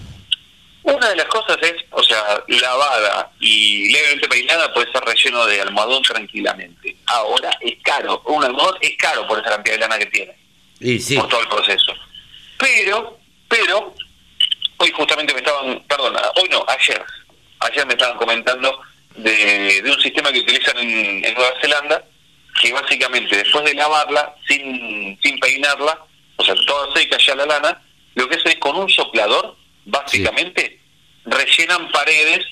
Una 0.83 1.09
de 1.09 1.16
las 1.16 1.25
cosas 1.28 1.57
es, 1.62 1.76
o 1.92 2.02
sea, 2.02 2.45
lavada 2.47 3.33
y 3.40 3.90
levemente 3.90 4.28
peinada 4.28 4.71
puede 4.75 4.92
ser 4.92 5.02
relleno 5.04 5.47
de 5.47 5.62
almohadón 5.62 6.02
tranquilamente. 6.02 6.95
Ahora 7.07 7.50
es 7.62 7.83
caro, 7.83 8.21
un 8.26 8.45
almohadón 8.45 8.76
es 8.83 8.99
caro 8.99 9.26
por 9.26 9.38
esa 9.38 9.49
cantidad 9.49 9.76
de 9.76 9.80
lana 9.80 9.99
que 9.99 10.07
tiene. 10.07 10.37
Y 10.78 10.99
sí. 10.99 11.16
Por 11.16 11.28
todo 11.28 11.40
el 11.40 11.49
proceso. 11.49 11.95
Pero, 12.59 13.18
pero, 13.49 13.95
hoy 14.76 14.92
justamente 14.95 15.33
me 15.33 15.40
estaban, 15.40 15.83
perdón, 15.88 16.16
hoy 16.37 16.49
no, 16.50 16.66
ayer, 16.68 17.02
ayer 17.60 17.86
me 17.86 17.94
estaban 17.94 18.16
comentando 18.16 18.80
de, 19.16 19.82
un 19.84 20.00
sistema 20.00 20.32
que 20.32 20.40
utilizan 20.40 20.78
en, 20.78 21.34
Nueva 21.34 21.52
Zelanda, 21.60 22.04
que 22.60 22.72
básicamente 22.72 23.36
después 23.36 23.64
de 23.64 23.74
lavarla, 23.74 24.34
sin, 24.46 25.18
sin 25.22 25.38
peinarla, 25.38 25.98
o 26.36 26.44
sea, 26.44 26.54
toda 26.66 26.94
seca 26.94 27.16
ya 27.18 27.34
la 27.34 27.46
lana, 27.46 27.82
lo 28.14 28.28
que 28.28 28.36
hacen 28.36 28.52
es 28.52 28.58
con 28.58 28.76
un 28.76 28.88
soplador, 28.88 29.56
básicamente, 29.84 30.80
rellenan 31.24 31.90
paredes 31.90 32.46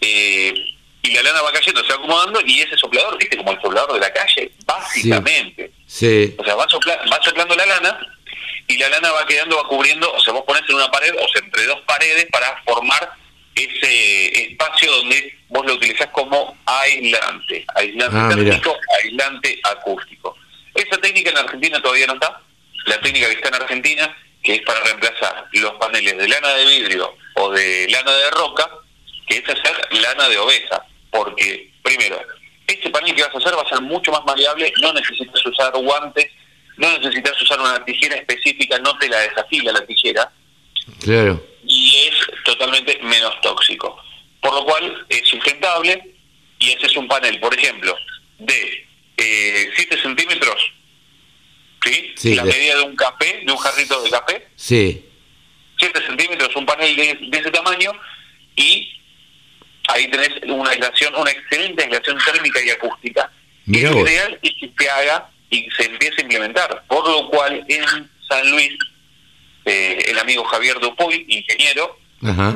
eh, 0.00 0.54
y 1.02 1.10
la 1.12 1.22
lana 1.22 1.42
va 1.42 1.52
cayendo, 1.52 1.82
se 1.82 1.88
va 1.88 1.94
acomodando 1.96 2.40
y 2.44 2.60
ese 2.60 2.76
soplador, 2.76 3.18
viste, 3.18 3.36
como 3.36 3.52
el 3.52 3.60
soplador 3.60 3.94
de 3.94 4.00
la 4.00 4.12
calle, 4.12 4.52
básicamente. 4.66 5.72
Sí. 5.86 6.34
O 6.38 6.44
sea, 6.44 6.54
va, 6.54 6.66
va 6.66 7.22
soplando 7.22 7.54
la 7.56 7.66
lana 7.66 7.98
y 8.68 8.76
la 8.78 8.88
lana 8.88 9.10
va 9.12 9.26
quedando, 9.26 9.56
va 9.56 9.68
cubriendo, 9.68 10.12
o 10.12 10.20
sea, 10.20 10.32
vos 10.32 10.44
pones 10.44 10.62
en 10.68 10.76
una 10.76 10.90
pared, 10.90 11.14
o 11.14 11.28
sea, 11.28 11.42
entre 11.42 11.66
dos 11.66 11.80
paredes 11.82 12.26
para 12.30 12.62
formar 12.64 13.19
ese 13.54 14.50
espacio 14.50 14.90
donde 14.92 15.34
vos 15.48 15.66
lo 15.66 15.74
utilizás 15.74 16.08
como 16.08 16.56
aislante, 16.64 17.64
aislante 17.74 18.16
ah, 18.16 18.28
térmico, 18.28 18.76
aislante 19.02 19.60
acústico. 19.64 20.36
Esa 20.74 20.96
técnica 20.98 21.30
en 21.30 21.38
Argentina 21.38 21.82
todavía 21.82 22.06
no 22.06 22.14
está, 22.14 22.40
la 22.86 23.00
técnica 23.00 23.26
que 23.26 23.34
está 23.34 23.48
en 23.48 23.54
Argentina, 23.54 24.16
que 24.42 24.54
es 24.54 24.62
para 24.62 24.80
reemplazar 24.80 25.46
los 25.52 25.72
paneles 25.74 26.16
de 26.16 26.28
lana 26.28 26.48
de 26.54 26.66
vidrio 26.66 27.14
o 27.34 27.50
de 27.50 27.88
lana 27.90 28.12
de 28.12 28.30
roca, 28.30 28.68
que 29.26 29.38
es 29.38 29.44
hacer 29.44 29.76
lana 29.90 30.28
de 30.28 30.38
oveja. 30.38 30.84
Porque, 31.10 31.70
primero, 31.82 32.20
este 32.66 32.88
panel 32.90 33.14
que 33.14 33.22
vas 33.22 33.34
a 33.34 33.38
hacer 33.38 33.56
va 33.56 33.62
a 33.62 33.68
ser 33.68 33.80
mucho 33.80 34.12
más 34.12 34.24
maleable, 34.24 34.72
no 34.80 34.92
necesitas 34.92 35.44
usar 35.44 35.72
guantes, 35.72 36.30
no 36.76 36.98
necesitas 36.98 37.40
usar 37.42 37.60
una 37.60 37.84
tijera 37.84 38.16
específica, 38.16 38.78
no 38.78 38.96
te 38.98 39.08
la 39.08 39.18
desafila 39.20 39.72
la 39.72 39.84
tijera. 39.84 40.30
Claro. 41.02 41.49
Y 41.90 42.08
es 42.08 42.44
totalmente 42.44 42.98
menos 43.02 43.40
tóxico. 43.40 44.02
Por 44.40 44.54
lo 44.54 44.64
cual 44.64 45.06
es 45.08 45.28
sustentable 45.28 46.14
y 46.58 46.70
ese 46.72 46.86
es 46.86 46.96
un 46.96 47.08
panel, 47.08 47.38
por 47.40 47.54
ejemplo, 47.54 47.96
de 48.38 48.86
eh, 49.16 49.70
7 49.74 50.00
centímetros, 50.00 50.72
¿sí? 51.84 52.34
la 52.34 52.44
medida 52.44 52.76
de 52.76 52.82
un 52.82 52.96
café, 52.96 53.42
de 53.44 53.52
un 53.52 53.58
jarrito 53.58 54.02
de 54.02 54.10
café. 54.10 54.48
Sí 54.56 55.06
7 55.80 56.06
centímetros, 56.06 56.54
un 56.54 56.66
panel 56.66 56.94
de, 56.94 57.38
ese 57.38 57.50
tamaño, 57.50 57.90
y 58.54 58.92
ahí 59.88 60.08
tenés 60.08 60.30
una 60.44 60.70
aislación, 60.70 61.14
una 61.16 61.30
excelente 61.30 61.82
aislación 61.84 62.18
térmica 62.24 62.60
y 62.62 62.70
acústica. 62.70 63.32
y 63.66 63.80
lo 63.80 64.00
ideal 64.00 64.38
es 64.42 64.52
que 64.60 64.70
se 64.78 64.90
haga 64.90 65.30
y 65.48 65.68
se 65.70 65.84
empiece 65.86 66.16
a 66.18 66.22
implementar, 66.22 66.84
por 66.86 67.08
lo 67.08 67.28
cual 67.30 67.64
en 67.66 67.84
San 68.28 68.50
Luis, 68.50 68.72
eh, 69.64 70.04
el 70.08 70.18
amigo 70.18 70.44
Javier 70.44 70.78
Dupuy, 70.80 71.24
ingeniero, 71.28 71.98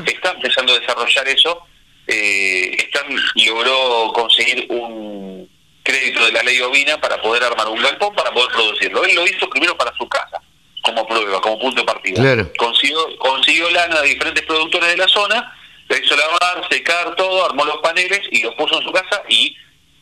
está 0.06 0.32
empezando 0.32 0.75
a 0.75 0.78
desarrollar 0.78 1.28
eso, 1.28 1.62
eh, 2.06 2.76
están, 2.78 3.06
logró 3.46 4.12
conseguir 4.12 4.66
un 4.68 5.49
crédito 5.82 6.25
de 6.25 6.32
la 6.32 6.42
ley 6.42 6.61
ovina 6.61 7.00
para 7.00 7.20
poder 7.20 7.44
armar 7.44 7.68
un 7.68 7.80
galpón, 7.80 8.14
para 8.14 8.30
poder 8.30 8.50
producirlo. 8.52 9.04
Él 9.04 9.14
lo 9.14 9.26
hizo 9.26 9.49
primero 9.49 9.76
para 9.76 9.94
su 9.96 10.08
casa 10.08 10.40
como 10.82 11.06
prueba, 11.06 11.40
como 11.40 11.58
punto 11.58 11.80
de 11.80 11.87
partida. 11.87 12.49
Consiguió, 12.58 12.99
consiguió 13.18 13.70
lana 13.70 14.02
de 14.02 14.08
diferentes 14.08 14.44
productores 14.44 14.90
de 14.90 14.96
la 14.99 15.08
zona, 15.08 15.52
la 15.88 15.99
hizo 15.99 16.14
lavar, 16.14 16.68
secar 16.70 17.14
todo, 17.16 17.46
armó 17.46 17.64
los 17.64 17.78
paneles 17.78 18.20
y 18.30 18.42
los 18.42 18.54
puso 18.54 18.78
en 18.78 18.84
su 18.84 18.92
casa 18.92 19.23
y 19.28 19.56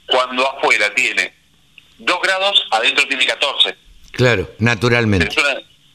cuando 0.07 0.47
afuera 0.47 0.93
tiene 0.95 1.33
2 1.99 2.21
grados, 2.23 2.67
adentro 2.71 3.07
tiene 3.07 3.25
14. 3.25 3.77
Claro, 4.11 4.51
naturalmente. 4.59 5.29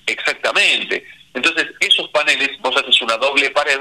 Exactamente. 0.07 1.05
Entonces, 1.33 1.67
esos 1.79 2.09
paneles, 2.09 2.49
vos 2.61 2.75
haces 2.75 3.01
una 3.01 3.17
doble 3.17 3.51
pared, 3.51 3.79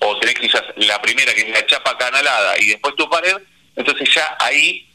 o 0.00 0.18
tenés 0.18 0.34
quizás 0.34 0.62
la 0.76 1.00
primera 1.00 1.32
que 1.32 1.40
es 1.42 1.48
la 1.48 1.64
chapa 1.66 1.96
canalada 1.96 2.58
y 2.60 2.66
después 2.66 2.94
tu 2.96 3.08
pared, 3.08 3.36
entonces 3.76 4.12
ya 4.14 4.36
ahí 4.38 4.86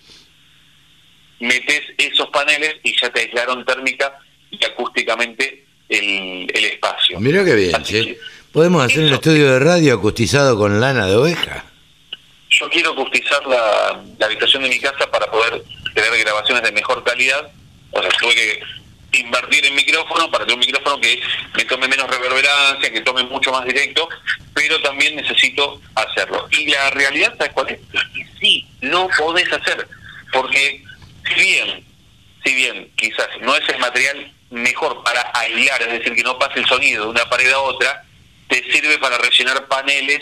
metes 1.39 1.81
esos 1.97 2.29
paneles 2.29 2.75
y 2.83 2.95
ya 2.99 3.09
te 3.09 3.21
aislaron 3.21 3.65
térmica 3.65 4.19
y 4.51 4.63
acústicamente 4.63 5.65
el, 5.87 6.51
el 6.53 6.65
espacio. 6.65 7.19
Mira 7.19 7.43
qué 7.43 7.55
bien, 7.55 7.85
¿sí? 7.85 8.17
¿Podemos 8.51 8.83
hacer 8.83 9.05
un 9.05 9.13
estudio 9.13 9.53
de 9.53 9.59
radio 9.59 9.95
acustizado 9.95 10.57
con 10.57 10.79
lana 10.79 11.05
de 11.05 11.15
oveja? 11.15 11.65
Yo 12.49 12.69
quiero 12.69 12.91
acustizar 12.91 13.45
la, 13.45 14.03
la 14.17 14.25
habitación 14.25 14.63
de 14.63 14.69
mi 14.69 14.79
casa 14.79 15.09
para 15.11 15.29
poder 15.29 15.63
tener 15.93 16.19
grabaciones 16.19 16.63
de 16.63 16.71
mejor 16.71 17.03
calidad. 17.03 17.51
O 17.91 18.01
sea, 18.01 18.09
tuve 18.19 18.33
que 18.33 18.59
invertir 19.11 19.65
en 19.65 19.75
micrófono 19.75 20.29
para 20.29 20.45
tener 20.45 20.59
un 20.59 20.65
micrófono 20.65 20.99
que 21.01 21.19
me 21.55 21.65
tome 21.65 21.87
menos 21.87 22.09
reverberancia, 22.09 22.91
que 22.91 23.01
tome 23.01 23.23
mucho 23.23 23.51
más 23.51 23.65
directo, 23.65 24.07
pero 24.53 24.79
también 24.81 25.15
necesito 25.15 25.81
hacerlo. 25.95 26.47
Y 26.51 26.69
la 26.69 26.89
realidad, 26.91 27.33
¿sabes 27.37 27.53
cuál 27.53 27.69
es? 27.69 27.79
que 28.13 28.27
sí, 28.39 28.67
no 28.81 29.09
podés 29.17 29.51
hacer, 29.51 29.87
porque 30.31 30.83
si 31.27 31.41
bien, 31.41 31.85
si 32.43 32.53
bien 32.53 32.91
quizás 32.95 33.27
no 33.41 33.55
es 33.55 33.67
el 33.69 33.79
material 33.79 34.33
mejor 34.51 35.03
para 35.03 35.31
aislar, 35.33 35.81
es 35.83 35.99
decir, 35.99 36.15
que 36.15 36.23
no 36.23 36.37
pase 36.37 36.59
el 36.59 36.65
sonido 36.65 37.05
de 37.05 37.09
una 37.11 37.29
pared 37.29 37.51
a 37.51 37.59
otra, 37.59 38.03
te 38.47 38.63
sirve 38.71 38.97
para 38.97 39.17
rellenar 39.17 39.67
paneles 39.67 40.21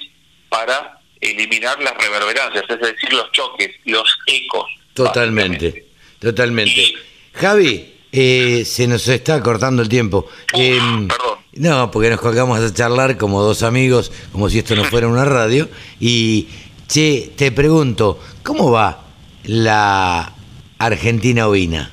para 0.49 0.99
eliminar 1.19 1.79
las 1.81 1.95
reverberancias, 1.97 2.63
es 2.69 2.79
decir, 2.79 3.11
los 3.13 3.31
choques, 3.31 3.71
los 3.85 4.17
ecos. 4.27 4.69
Totalmente, 4.93 5.85
totalmente. 6.19 6.93
Javi, 7.33 7.96
eh, 8.11 8.63
se 8.65 8.87
nos 8.87 9.07
está 9.07 9.41
cortando 9.41 9.81
el 9.81 9.89
tiempo. 9.89 10.29
Em, 10.53 11.07
perdón. 11.07 11.37
No, 11.53 11.89
porque 11.91 12.09
nos 12.09 12.21
colgamos 12.21 12.59
a 12.59 12.73
charlar 12.73 13.17
como 13.17 13.41
dos 13.41 13.63
amigos, 13.63 14.11
como 14.31 14.49
si 14.49 14.59
esto 14.59 14.75
no 14.75 14.83
fuera 14.83 15.07
una 15.07 15.25
radio. 15.25 15.69
Y, 15.99 16.47
che, 16.87 17.31
te 17.35 17.51
pregunto, 17.51 18.19
¿cómo 18.43 18.71
va 18.71 19.03
la 19.43 20.33
Argentina 20.77 21.47
ovina? 21.47 21.91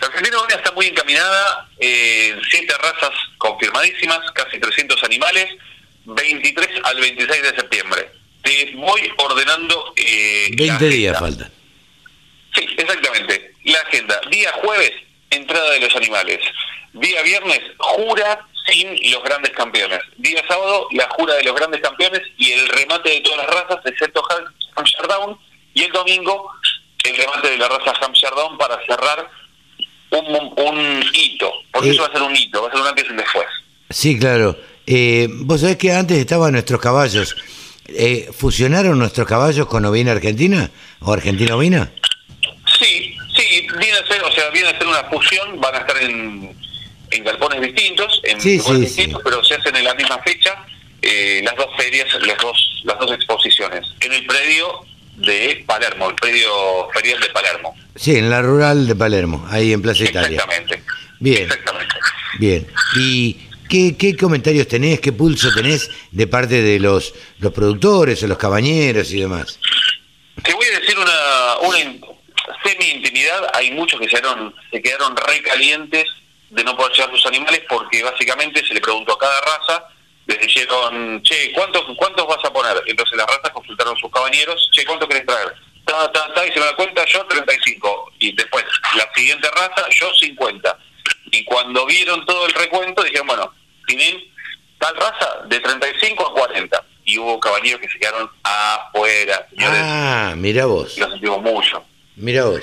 La 0.00 0.06
Argentina 0.06 0.38
Ovina 0.38 0.56
está 0.56 0.72
muy 0.72 0.86
encaminada, 0.86 1.68
eh, 1.78 2.36
siete 2.50 2.74
razas 2.78 3.10
confirmadísimas, 3.38 4.20
casi 4.34 4.58
300 4.58 5.02
animales, 5.04 5.46
23 6.04 6.68
al 6.84 7.00
26 7.00 7.42
de 7.42 7.56
septiembre. 7.56 8.10
Te 8.42 8.72
voy 8.76 9.10
ordenando... 9.18 9.92
Eh, 9.96 10.50
20 10.52 10.88
días 10.88 11.18
faltan. 11.18 11.50
Sí, 12.56 12.66
exactamente. 12.76 13.52
La 13.64 13.78
agenda. 13.80 14.20
Día 14.30 14.52
jueves, 14.62 14.92
entrada 15.30 15.70
de 15.72 15.80
los 15.80 15.94
animales. 15.96 16.38
Día 16.92 17.22
viernes, 17.22 17.60
jura 17.78 18.40
sin 18.66 18.88
los 19.12 19.22
grandes 19.22 19.52
campeones. 19.52 20.00
Día 20.16 20.42
sábado, 20.48 20.88
la 20.92 21.08
jura 21.10 21.34
de 21.34 21.44
los 21.44 21.54
grandes 21.54 21.80
campeones 21.80 22.22
y 22.38 22.52
el 22.52 22.68
remate 22.68 23.10
de 23.10 23.20
todas 23.20 23.38
las 23.38 23.46
razas, 23.54 23.78
excepto 23.84 24.22
Hampshire 24.74 25.06
Down. 25.08 25.38
Y 25.74 25.82
el 25.82 25.92
domingo, 25.92 26.50
el 27.04 27.16
remate 27.16 27.50
de 27.50 27.58
la 27.58 27.68
raza 27.68 27.92
Hampshire 28.00 28.34
Down 28.34 28.56
para 28.56 28.78
cerrar 28.86 29.30
un, 30.10 30.52
un 30.56 31.04
hito, 31.12 31.52
porque 31.70 31.90
eso 31.90 32.02
va 32.02 32.08
a 32.08 32.12
ser 32.12 32.22
un 32.22 32.34
hito, 32.34 32.62
va 32.62 32.68
a 32.68 32.72
ser 32.72 32.80
un 32.80 32.86
antes 32.86 33.04
y 33.06 33.10
un 33.10 33.16
después. 33.18 33.46
Sí, 33.90 34.18
claro. 34.18 34.56
Eh, 34.86 35.28
Vos 35.30 35.60
sabés 35.60 35.76
que 35.76 35.92
antes 35.92 36.16
estaban 36.16 36.52
nuestros 36.52 36.80
caballos. 36.80 37.36
Eh, 37.88 38.30
¿Fusionaron 38.36 38.98
nuestros 38.98 39.28
caballos 39.28 39.66
con 39.66 39.84
Ovina 39.84 40.12
Argentina 40.12 40.70
o 41.00 41.12
Argentina 41.12 41.54
Ovina? 41.56 41.92
Viene 43.62 43.98
a 43.98 44.06
ser, 44.06 44.22
o 44.22 44.32
sea, 44.32 44.50
viene 44.50 44.68
a 44.68 44.78
ser 44.78 44.86
una 44.86 45.04
fusión, 45.04 45.60
van 45.60 45.74
a 45.74 45.78
estar 45.78 45.96
en, 46.02 46.56
en 47.10 47.24
galpones 47.24 47.60
distintos, 47.60 48.20
en 48.24 48.40
Sí, 48.40 48.58
lugares 48.58 48.78
sí, 48.80 48.84
distintos, 48.86 49.20
sí. 49.20 49.24
pero 49.24 49.44
se 49.44 49.54
hacen 49.54 49.76
en 49.76 49.84
la 49.84 49.94
misma 49.94 50.18
fecha 50.22 50.64
eh, 51.02 51.40
las 51.44 51.54
dos 51.56 51.68
ferias, 51.76 52.06
las 52.26 52.38
dos, 52.38 52.80
las 52.84 52.98
dos 52.98 53.12
exposiciones, 53.12 53.86
en 54.00 54.12
el 54.12 54.26
predio 54.26 54.84
de 55.16 55.64
Palermo, 55.66 56.10
el 56.10 56.14
predio 56.16 56.88
ferial 56.92 57.20
de 57.20 57.28
Palermo. 57.28 57.74
Sí, 57.94 58.16
en 58.16 58.28
la 58.28 58.42
rural 58.42 58.86
de 58.86 58.94
Palermo, 58.94 59.46
ahí 59.50 59.72
en 59.72 59.80
Plaza 59.82 60.04
Italia. 60.04 60.36
Exactamente. 60.42 60.82
Bien. 61.20 61.42
Exactamente. 61.44 61.94
Bien. 62.38 62.66
¿Y 62.96 63.36
qué, 63.70 63.96
qué 63.96 64.14
comentarios 64.16 64.68
tenés, 64.68 65.00
qué 65.00 65.12
pulso 65.12 65.48
tenés 65.54 65.90
de 66.10 66.26
parte 66.26 66.60
de 66.60 66.78
los, 66.78 67.14
los 67.38 67.52
productores 67.52 68.22
o 68.22 68.26
los 68.26 68.36
cabañeros 68.36 69.10
y 69.12 69.20
demás? 69.20 69.58
Te 70.42 70.52
voy 70.52 70.66
a 70.66 70.80
decir 70.80 70.96
una, 70.98 71.58
una 71.66 71.78
semi-intimidad. 72.66 73.50
Hay 73.54 73.70
muchos 73.70 74.00
que 74.00 74.08
se, 74.08 74.16
quedaron, 74.16 74.54
se 74.70 74.82
quedaron 74.82 75.16
recalientes 75.16 76.04
de 76.50 76.64
no 76.64 76.76
poder 76.76 76.92
llevar 76.92 77.10
sus 77.10 77.26
animales 77.26 77.62
porque 77.68 78.02
básicamente 78.02 78.64
se 78.66 78.74
le 78.74 78.80
preguntó 78.80 79.14
a 79.14 79.18
cada 79.18 79.40
raza, 79.40 79.88
les 80.26 80.40
dijeron, 80.40 81.22
che, 81.22 81.52
¿cuántos, 81.52 81.84
¿cuántos 81.96 82.26
vas 82.26 82.44
a 82.44 82.52
poner? 82.52 82.82
Entonces 82.86 83.16
las 83.16 83.26
razas 83.26 83.50
consultaron 83.50 83.96
a 83.96 84.00
sus 84.00 84.10
cabañeros, 84.10 84.68
che, 84.72 84.84
¿cuánto 84.84 85.08
querés 85.08 85.26
traer? 85.26 85.54
Ta, 85.84 86.10
ta, 86.10 86.34
ta, 86.34 86.46
y 86.46 86.52
se 86.52 86.58
me 86.58 86.66
da 86.66 86.74
cuenta 86.74 87.04
yo 87.04 87.24
35. 87.26 88.12
Y 88.18 88.32
después, 88.32 88.64
la 88.96 89.08
siguiente 89.14 89.48
raza, 89.50 89.88
yo 89.90 90.12
50. 90.12 90.78
Y 91.30 91.44
cuando 91.44 91.86
vieron 91.86 92.24
todo 92.26 92.46
el 92.46 92.52
recuento, 92.54 93.04
dijeron, 93.04 93.28
bueno, 93.28 93.52
tienen 93.86 94.20
tal 94.78 94.96
raza 94.96 95.42
de 95.46 95.60
35 95.60 96.26
a 96.26 96.32
40. 96.32 96.84
Y 97.04 97.18
hubo 97.18 97.38
caballeros 97.38 97.80
que 97.80 97.88
se 97.88 98.00
quedaron 98.00 98.28
afuera, 98.42 99.46
señores 99.50 99.80
Ah, 99.80 100.34
mira 100.36 100.66
vos, 100.66 100.98
lo 100.98 101.08
sentimos 101.08 101.40
mucho. 101.40 101.84
Mira 102.16 102.44
vos. 102.44 102.60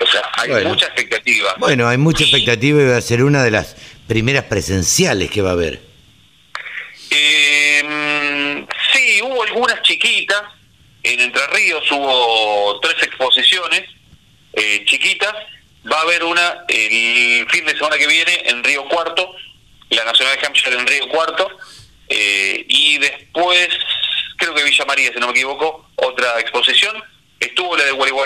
O 0.00 0.06
sea, 0.06 0.22
hay 0.34 0.50
Bueno. 0.50 0.70
mucha 0.70 0.86
expectativa. 0.86 1.54
Bueno, 1.58 1.88
hay 1.88 1.96
mucha 1.98 2.24
expectativa 2.24 2.82
y 2.82 2.86
va 2.86 2.96
a 2.96 3.00
ser 3.00 3.22
una 3.22 3.44
de 3.44 3.50
las 3.52 3.76
primeras 4.08 4.44
presenciales 4.44 5.30
que 5.30 5.42
va 5.42 5.50
a 5.50 5.52
haber. 5.52 5.80
Eh, 7.10 8.66
sí, 8.92 9.20
hubo 9.22 9.42
algunas 9.42 9.80
chiquitas. 9.82 10.42
En 11.04 11.20
Entre 11.20 11.44
Ríos 11.48 11.82
hubo 11.90 12.78
tres 12.80 12.94
exposiciones 13.02 13.82
eh, 14.54 14.84
chiquitas. 14.86 15.34
Va 15.90 15.98
a 15.98 16.02
haber 16.02 16.22
una 16.24 16.64
el 16.68 17.46
fin 17.50 17.64
de 17.64 17.72
semana 17.74 17.98
que 17.98 18.06
viene 18.06 18.42
en 18.44 18.62
Río 18.62 18.84
Cuarto, 18.88 19.34
la 19.90 20.04
Nacional 20.04 20.38
de 20.38 20.46
Hampshire 20.46 20.76
en 20.78 20.86
Río 20.86 21.08
Cuarto. 21.08 21.48
eh, 22.08 22.64
y 22.68 22.98
después, 22.98 23.68
creo 24.36 24.54
que 24.54 24.62
Villa 24.64 24.84
María, 24.84 25.10
si 25.12 25.18
no 25.18 25.26
me 25.26 25.32
equivoco, 25.32 25.88
otra 25.96 26.38
exposición. 26.40 27.02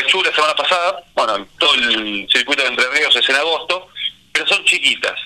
Estuvo 0.06 0.22
la 0.22 0.32
semana 0.34 0.54
pasada. 0.54 1.04
Bueno, 1.14 1.46
todo 1.58 1.74
el 1.74 2.28
circuito 2.32 2.62
de 2.62 2.68
Entre 2.68 2.88
Ríos 2.90 3.14
es 3.16 3.28
en 3.28 3.36
agosto, 3.36 3.88
pero 4.32 4.46
son 4.46 4.64
chiquitas. 4.64 5.18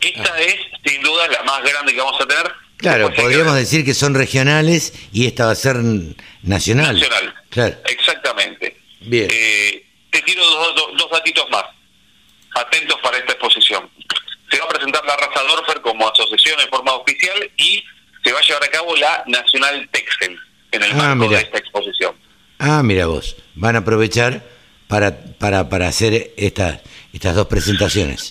Esta 0.00 0.38
es, 0.40 0.56
sin 0.84 1.00
duda, 1.02 1.28
la 1.28 1.42
más 1.44 1.62
grande 1.62 1.92
que 1.94 2.00
vamos 2.00 2.20
a 2.20 2.26
tener. 2.26 2.52
Claro, 2.76 3.10
que 3.12 3.22
podríamos 3.22 3.54
decir 3.54 3.84
que 3.84 3.94
son 3.94 4.14
regionales 4.14 4.92
y 5.12 5.26
esta 5.26 5.46
va 5.46 5.52
a 5.52 5.54
ser 5.54 5.76
nacional. 6.42 6.94
Nacional. 6.98 7.34
Claro. 7.48 7.76
Exactamente. 7.86 8.76
Bien. 9.00 9.28
Eh, 9.32 9.86
te 10.10 10.20
tiro 10.22 10.44
dos, 10.44 10.74
dos, 10.74 10.90
dos 10.98 11.10
datitos 11.10 11.48
más. 11.50 11.64
Atentos 12.56 12.98
para 13.02 13.16
esta 13.18 13.32
exposición. 13.32 13.88
Se 14.50 14.58
va 14.58 14.64
a 14.66 14.68
presentar 14.68 15.04
la 15.04 15.16
raza 15.16 15.42
Dorfer 15.42 15.80
como 15.80 16.08
asociación 16.08 16.60
en 16.60 16.68
forma 16.68 16.92
oficial 16.94 17.50
y 17.56 17.82
se 18.22 18.32
va 18.32 18.40
a 18.40 18.42
llevar 18.42 18.64
a 18.64 18.68
cabo 18.68 18.96
la 18.96 19.24
Nacional 19.26 19.88
Texel 19.92 20.38
en 20.72 20.82
el 20.82 20.90
Ah, 20.92 21.14
marco 21.14 21.32
de 21.32 21.40
esta 21.40 21.58
exposición. 21.58 22.14
Ah, 22.66 22.82
mira 22.82 23.04
vos, 23.04 23.36
van 23.54 23.76
a 23.76 23.80
aprovechar 23.80 24.42
para, 24.88 25.22
para, 25.38 25.68
para 25.68 25.86
hacer 25.86 26.32
estas 26.38 26.80
estas 27.12 27.34
dos 27.34 27.46
presentaciones. 27.46 28.30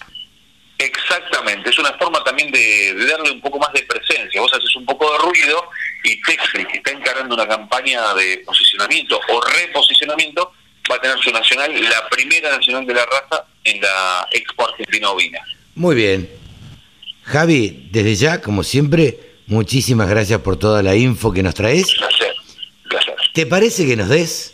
Exactamente, 0.80 1.70
es 1.70 1.78
una 1.78 1.94
forma 2.00 2.24
también 2.24 2.52
de, 2.52 2.96
de 2.96 3.06
darle 3.06 3.30
un 3.30 3.42
poco 3.42 3.60
más 3.60 3.72
de 3.74 3.84
presencia. 3.84 4.42
Vos 4.42 4.52
haces 4.52 4.76
un 4.76 4.88
poco 4.88 5.06
de 5.12 5.20
ruido 5.20 5.70
y 6.04 6.20
Texel, 6.24 6.66
que 6.66 6.78
está 6.78 6.92
encarando 6.92 7.36
una 7.36 7.48
campaña 7.48 8.12
de 8.16 8.40
posicionamiento 8.44 9.20
o 9.30 9.40
reposicionamiento, 9.40 10.52
va 10.92 10.96
a 10.96 11.00
tener 11.00 11.20
su 11.20 11.32
nacional, 11.32 11.72
la 11.84 12.10
primera 12.10 12.58
nacional 12.58 12.88
de 12.88 12.94
la 12.96 13.06
raza 13.06 13.46
en 13.64 13.80
la 13.82 14.28
Expo 14.32 14.68
Argentina 14.68 15.12
Ovina. 15.12 15.42
Muy 15.76 15.96
bien. 15.96 16.28
Javi, 17.22 17.88
desde 17.92 18.16
ya, 18.16 18.42
como 18.42 18.64
siempre, 18.64 19.20
muchísimas 19.46 20.10
gracias 20.10 20.42
por 20.42 20.58
toda 20.58 20.82
la 20.82 20.96
info 20.96 21.32
que 21.32 21.44
nos 21.44 21.54
traes. 21.54 21.94
Placer, 21.94 22.10
placer. 22.18 22.33
¿Te 23.34 23.48
parece 23.48 23.88
que 23.88 23.98
nos 23.98 24.10
des 24.10 24.54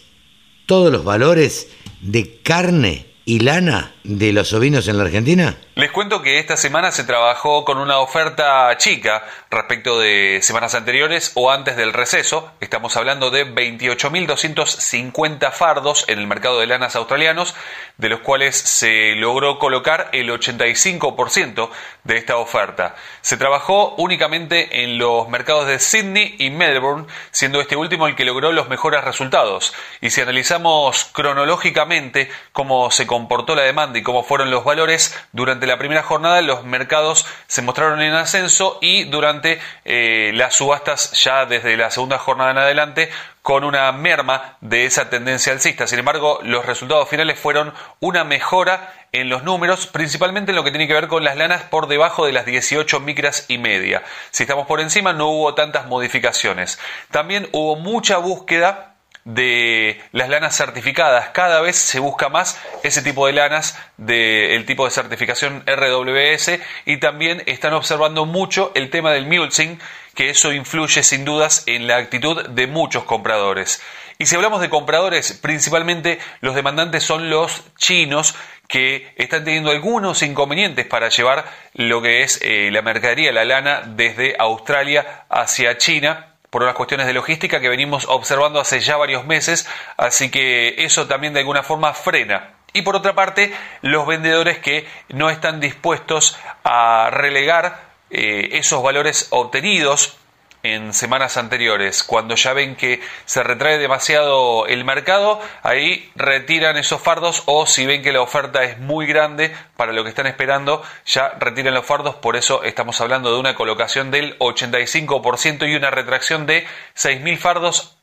todos 0.65 0.89
los 0.89 1.03
valores 1.03 1.67
de 2.01 2.39
carne 2.41 3.07
y 3.25 3.39
lana 3.39 3.93
de 4.05 4.31
los 4.31 4.53
ovinos 4.53 4.87
en 4.87 4.97
la 4.97 5.03
Argentina? 5.03 5.57
Les 5.79 5.91
cuento 5.91 6.21
que 6.21 6.39
esta 6.39 6.57
semana 6.57 6.91
se 6.91 7.05
trabajó 7.05 7.63
con 7.63 7.77
una 7.77 7.99
oferta 7.99 8.75
chica 8.75 9.23
respecto 9.49 9.97
de 9.97 10.39
semanas 10.41 10.75
anteriores 10.75 11.31
o 11.35 11.51
antes 11.51 11.77
del 11.77 11.93
receso. 11.93 12.51
Estamos 12.59 12.97
hablando 12.97 13.31
de 13.31 13.47
28.250 13.47 15.53
fardos 15.53 16.03
en 16.09 16.19
el 16.19 16.27
mercado 16.27 16.59
de 16.59 16.67
lanas 16.67 16.97
australianos, 16.97 17.55
de 17.95 18.09
los 18.09 18.19
cuales 18.19 18.57
se 18.57 19.15
logró 19.15 19.57
colocar 19.57 20.09
el 20.11 20.29
85% 20.29 21.69
de 22.03 22.17
esta 22.17 22.35
oferta. 22.35 22.97
Se 23.21 23.37
trabajó 23.37 23.95
únicamente 23.95 24.83
en 24.83 24.97
los 24.97 25.29
mercados 25.29 25.65
de 25.65 25.79
Sydney 25.79 26.35
y 26.39 26.49
Melbourne, 26.49 27.05
siendo 27.31 27.61
este 27.61 27.77
último 27.77 28.07
el 28.07 28.17
que 28.17 28.25
logró 28.25 28.51
los 28.51 28.67
mejores 28.67 29.05
resultados. 29.05 29.73
Y 30.01 30.09
si 30.09 30.19
analizamos 30.19 31.05
cronológicamente 31.13 32.29
cómo 32.51 32.91
se 32.91 33.07
comportó 33.07 33.55
la 33.55 33.61
demanda 33.61 33.97
y 33.97 34.03
cómo 34.03 34.23
fueron 34.23 34.51
los 34.51 34.65
valores, 34.65 35.17
durante 35.31 35.68
la 35.69 35.77
primera 35.77 36.01
jornada 36.01 36.41
los 36.41 36.65
mercados 36.65 37.25
se 37.47 37.61
mostraron 37.61 38.01
en 38.01 38.13
ascenso 38.13 38.79
y 38.81 39.03
durante 39.03 39.59
eh, 39.85 40.31
las 40.33 40.55
subastas 40.55 41.11
ya 41.23 41.45
desde 41.45 41.77
la 41.77 41.91
segunda 41.91 42.17
jornada 42.17 42.51
en 42.51 42.57
adelante 42.57 43.09
con 43.43 43.63
una 43.63 43.91
merma 43.91 44.57
de 44.61 44.85
esa 44.85 45.09
tendencia 45.09 45.53
alcista. 45.53 45.87
Sin 45.87 45.99
embargo, 45.99 46.39
los 46.43 46.65
resultados 46.65 47.07
finales 47.07 47.39
fueron 47.39 47.73
una 47.99 48.23
mejora 48.23 48.93
en 49.11 49.29
los 49.29 49.43
números, 49.43 49.85
principalmente 49.87 50.51
en 50.51 50.55
lo 50.55 50.63
que 50.63 50.71
tiene 50.71 50.87
que 50.87 50.93
ver 50.93 51.07
con 51.07 51.23
las 51.23 51.37
lanas 51.37 51.63
por 51.63 51.87
debajo 51.87 52.25
de 52.25 52.31
las 52.31 52.45
18 52.45 52.99
micras 52.99 53.45
y 53.47 53.59
media. 53.59 54.03
Si 54.31 54.43
estamos 54.43 54.65
por 54.67 54.81
encima 54.81 55.13
no 55.13 55.29
hubo 55.29 55.53
tantas 55.53 55.85
modificaciones. 55.85 56.79
También 57.11 57.47
hubo 57.51 57.75
mucha 57.75 58.17
búsqueda 58.17 58.95
de 59.25 60.01
las 60.11 60.29
lanas 60.29 60.55
certificadas. 60.55 61.29
Cada 61.29 61.61
vez 61.61 61.75
se 61.75 61.99
busca 61.99 62.29
más 62.29 62.59
ese 62.83 63.01
tipo 63.01 63.27
de 63.27 63.33
lanas 63.33 63.77
del 63.97 64.65
tipo 64.65 64.85
de 64.85 64.91
certificación 64.91 65.63
RWS 65.65 66.59
y 66.85 66.97
también 66.97 67.43
están 67.45 67.73
observando 67.73 68.25
mucho 68.25 68.71
el 68.75 68.89
tema 68.89 69.11
del 69.11 69.27
mulesing, 69.27 69.79
que 70.15 70.29
eso 70.29 70.51
influye 70.53 71.03
sin 71.03 71.25
dudas 71.25 71.63
en 71.65 71.87
la 71.87 71.97
actitud 71.97 72.47
de 72.49 72.67
muchos 72.67 73.03
compradores. 73.03 73.81
Y 74.17 74.25
si 74.25 74.35
hablamos 74.35 74.59
de 74.59 74.69
compradores, 74.69 75.31
principalmente 75.41 76.19
los 76.41 76.53
demandantes 76.53 77.03
son 77.03 77.29
los 77.29 77.63
chinos 77.77 78.35
que 78.67 79.13
están 79.15 79.45
teniendo 79.45 79.71
algunos 79.71 80.21
inconvenientes 80.21 80.85
para 80.85 81.09
llevar 81.09 81.45
lo 81.73 82.01
que 82.01 82.23
es 82.23 82.39
eh, 82.43 82.69
la 82.71 82.81
mercadería, 82.81 83.31
la 83.31 83.45
lana, 83.45 83.81
desde 83.85 84.35
Australia 84.37 85.25
hacia 85.29 85.77
China 85.77 86.28
por 86.49 86.63
unas 86.63 86.75
cuestiones 86.75 87.07
de 87.07 87.13
logística 87.13 87.59
que 87.59 87.69
venimos 87.69 88.05
observando 88.07 88.59
hace 88.59 88.79
ya 88.79 88.97
varios 88.97 89.25
meses, 89.25 89.67
así 89.97 90.29
que 90.29 90.83
eso 90.83 91.07
también 91.07 91.33
de 91.33 91.39
alguna 91.39 91.63
forma 91.63 91.93
frena. 91.93 92.53
Y 92.73 92.83
por 92.83 92.95
otra 92.95 93.15
parte, 93.15 93.53
los 93.81 94.05
vendedores 94.05 94.59
que 94.59 94.87
no 95.09 95.29
están 95.29 95.59
dispuestos 95.59 96.37
a 96.63 97.09
relegar 97.11 97.89
eh, 98.11 98.49
esos 98.53 98.83
valores 98.83 99.27
obtenidos 99.31 100.18
en 100.63 100.93
semanas 100.93 101.37
anteriores, 101.37 102.03
cuando 102.03 102.35
ya 102.35 102.53
ven 102.53 102.75
que 102.75 103.01
se 103.25 103.43
retrae 103.43 103.77
demasiado 103.77 104.67
el 104.67 104.83
mercado, 104.83 105.39
ahí 105.63 106.11
retiran 106.15 106.77
esos 106.77 107.01
fardos 107.01 107.43
o 107.45 107.65
si 107.65 107.85
ven 107.85 108.03
que 108.03 108.11
la 108.11 108.21
oferta 108.21 108.63
es 108.63 108.77
muy 108.77 109.05
grande 109.05 109.55
para 109.77 109.93
lo 109.93 110.03
que 110.03 110.09
están 110.09 110.27
esperando, 110.27 110.83
ya 111.05 111.29
retiran 111.39 111.73
los 111.73 111.85
fardos, 111.85 112.15
por 112.15 112.35
eso 112.35 112.63
estamos 112.63 112.99
hablando 113.01 113.33
de 113.33 113.39
una 113.39 113.55
colocación 113.55 114.11
del 114.11 114.37
85% 114.39 115.69
y 115.69 115.75
una 115.75 115.91
retracción 115.91 116.45
de 116.45 116.65
6.000 116.95 117.37
fardos 117.37 117.95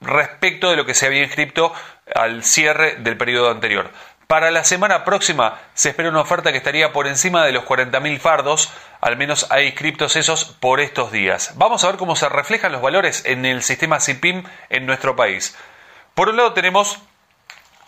respecto 0.00 0.70
de 0.70 0.76
lo 0.76 0.84
que 0.84 0.94
se 0.94 1.06
había 1.06 1.22
inscrito 1.22 1.72
al 2.14 2.42
cierre 2.42 2.96
del 2.96 3.16
periodo 3.16 3.50
anterior. 3.50 3.90
Para 4.32 4.50
la 4.50 4.64
semana 4.64 5.04
próxima 5.04 5.60
se 5.74 5.90
espera 5.90 6.08
una 6.08 6.22
oferta 6.22 6.52
que 6.52 6.56
estaría 6.56 6.90
por 6.94 7.06
encima 7.06 7.44
de 7.44 7.52
los 7.52 7.64
40.000 7.66 8.18
fardos, 8.18 8.72
al 9.02 9.18
menos 9.18 9.46
hay 9.50 9.66
inscriptos 9.66 10.16
esos 10.16 10.46
por 10.46 10.80
estos 10.80 11.12
días. 11.12 11.52
Vamos 11.56 11.84
a 11.84 11.88
ver 11.88 11.98
cómo 11.98 12.16
se 12.16 12.30
reflejan 12.30 12.72
los 12.72 12.80
valores 12.80 13.26
en 13.26 13.44
el 13.44 13.62
sistema 13.62 14.00
CIPIM 14.00 14.44
en 14.70 14.86
nuestro 14.86 15.16
país. 15.16 15.54
Por 16.14 16.30
un 16.30 16.38
lado 16.38 16.54
tenemos 16.54 16.98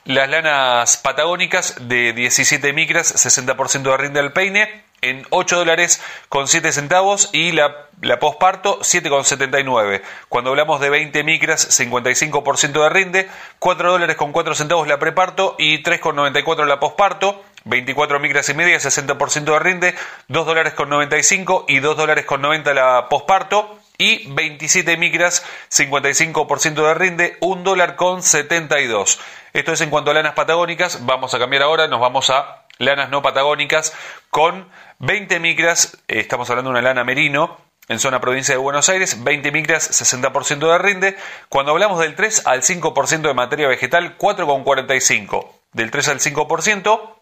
las 0.05 0.29
lanas 0.29 0.99
patagónicas 0.99 1.77
de 1.89 2.13
17 2.13 2.75
micras, 2.75 3.15
60% 3.15 3.81
de 3.81 3.97
rinde 3.97 4.21
al 4.21 4.35
peine, 4.35 4.85
en 5.11 5.27
8 5.31 5.57
dólares 5.57 6.03
con 6.29 6.49
7 6.49 6.73
centavos 6.73 7.31
y 7.33 7.53
la, 7.53 7.89
la 8.01 8.19
posparto 8.19 8.81
7,79. 8.81 10.03
Cuando 10.29 10.51
hablamos 10.51 10.81
de 10.81 10.91
20 10.91 11.23
micras, 11.25 11.81
55% 11.81 12.83
de 12.83 12.89
rinde, 12.89 13.29
4 13.59 13.93
dólares 13.93 14.17
con 14.17 14.33
4 14.33 14.55
centavos 14.55 14.89
la 14.89 14.99
preparto 14.99 15.57
y 15.59 15.83
3,94 15.83 16.67
la 16.67 16.81
posparto. 16.81 17.43
24 17.67 18.21
micras 18.21 18.47
y 18.51 18.55
media, 18.55 18.77
60% 18.77 19.45
de 19.45 19.59
rinde, 19.59 19.95
2 20.29 20.47
dólares 20.47 20.75
con 20.75 20.91
95 20.91 21.65
y 21.67 21.79
2 21.79 21.97
dólares 21.97 22.27
con 22.27 22.43
90 22.43 22.75
la 22.75 23.09
posparto 23.09 23.79
y 23.97 24.31
27 24.33 24.97
micras, 24.97 25.45
55% 25.71 26.75
de 26.75 26.95
rinde, 26.95 27.37
1 27.41 27.63
dólar 27.63 27.97
con 27.97 28.23
72. 28.23 29.19
Esto 29.53 29.73
es 29.73 29.81
en 29.81 29.91
cuanto 29.91 30.11
a 30.11 30.15
lanas 30.15 30.35
patagónicas. 30.35 31.07
Vamos 31.07 31.33
a 31.33 31.39
cambiar 31.39 31.63
ahora, 31.63 31.87
nos 31.89 32.01
vamos 32.01 32.29
a 32.29 32.64
lanas 32.79 33.11
no 33.11 33.23
patagónicas 33.23 33.93
con 34.31 34.69
20 34.99 35.41
micras, 35.41 35.99
eh, 36.09 36.21
estamos 36.21 36.49
hablando 36.51 36.71
de 36.71 36.79
una 36.79 36.83
lana 36.83 37.05
merino, 37.05 37.59
en 37.89 37.99
zona 37.99 38.21
provincia 38.21 38.55
de 38.55 38.59
Buenos 38.59 38.89
Aires, 38.89 39.23
20 39.25 39.53
micras, 39.53 39.91
60% 39.91 40.71
de 40.71 40.79
rinde. 40.79 41.17
Cuando 41.49 41.73
hablamos 41.73 42.01
del 42.01 42.15
3 42.15 42.47
al 42.47 42.63
5% 42.63 43.23
de 43.23 43.35
materia 43.35 43.69
vegetal, 43.69 44.17
4,45. 44.17 45.51
Del 45.73 45.91
3 45.91 46.09
al 46.09 46.21
5%, 46.21 47.14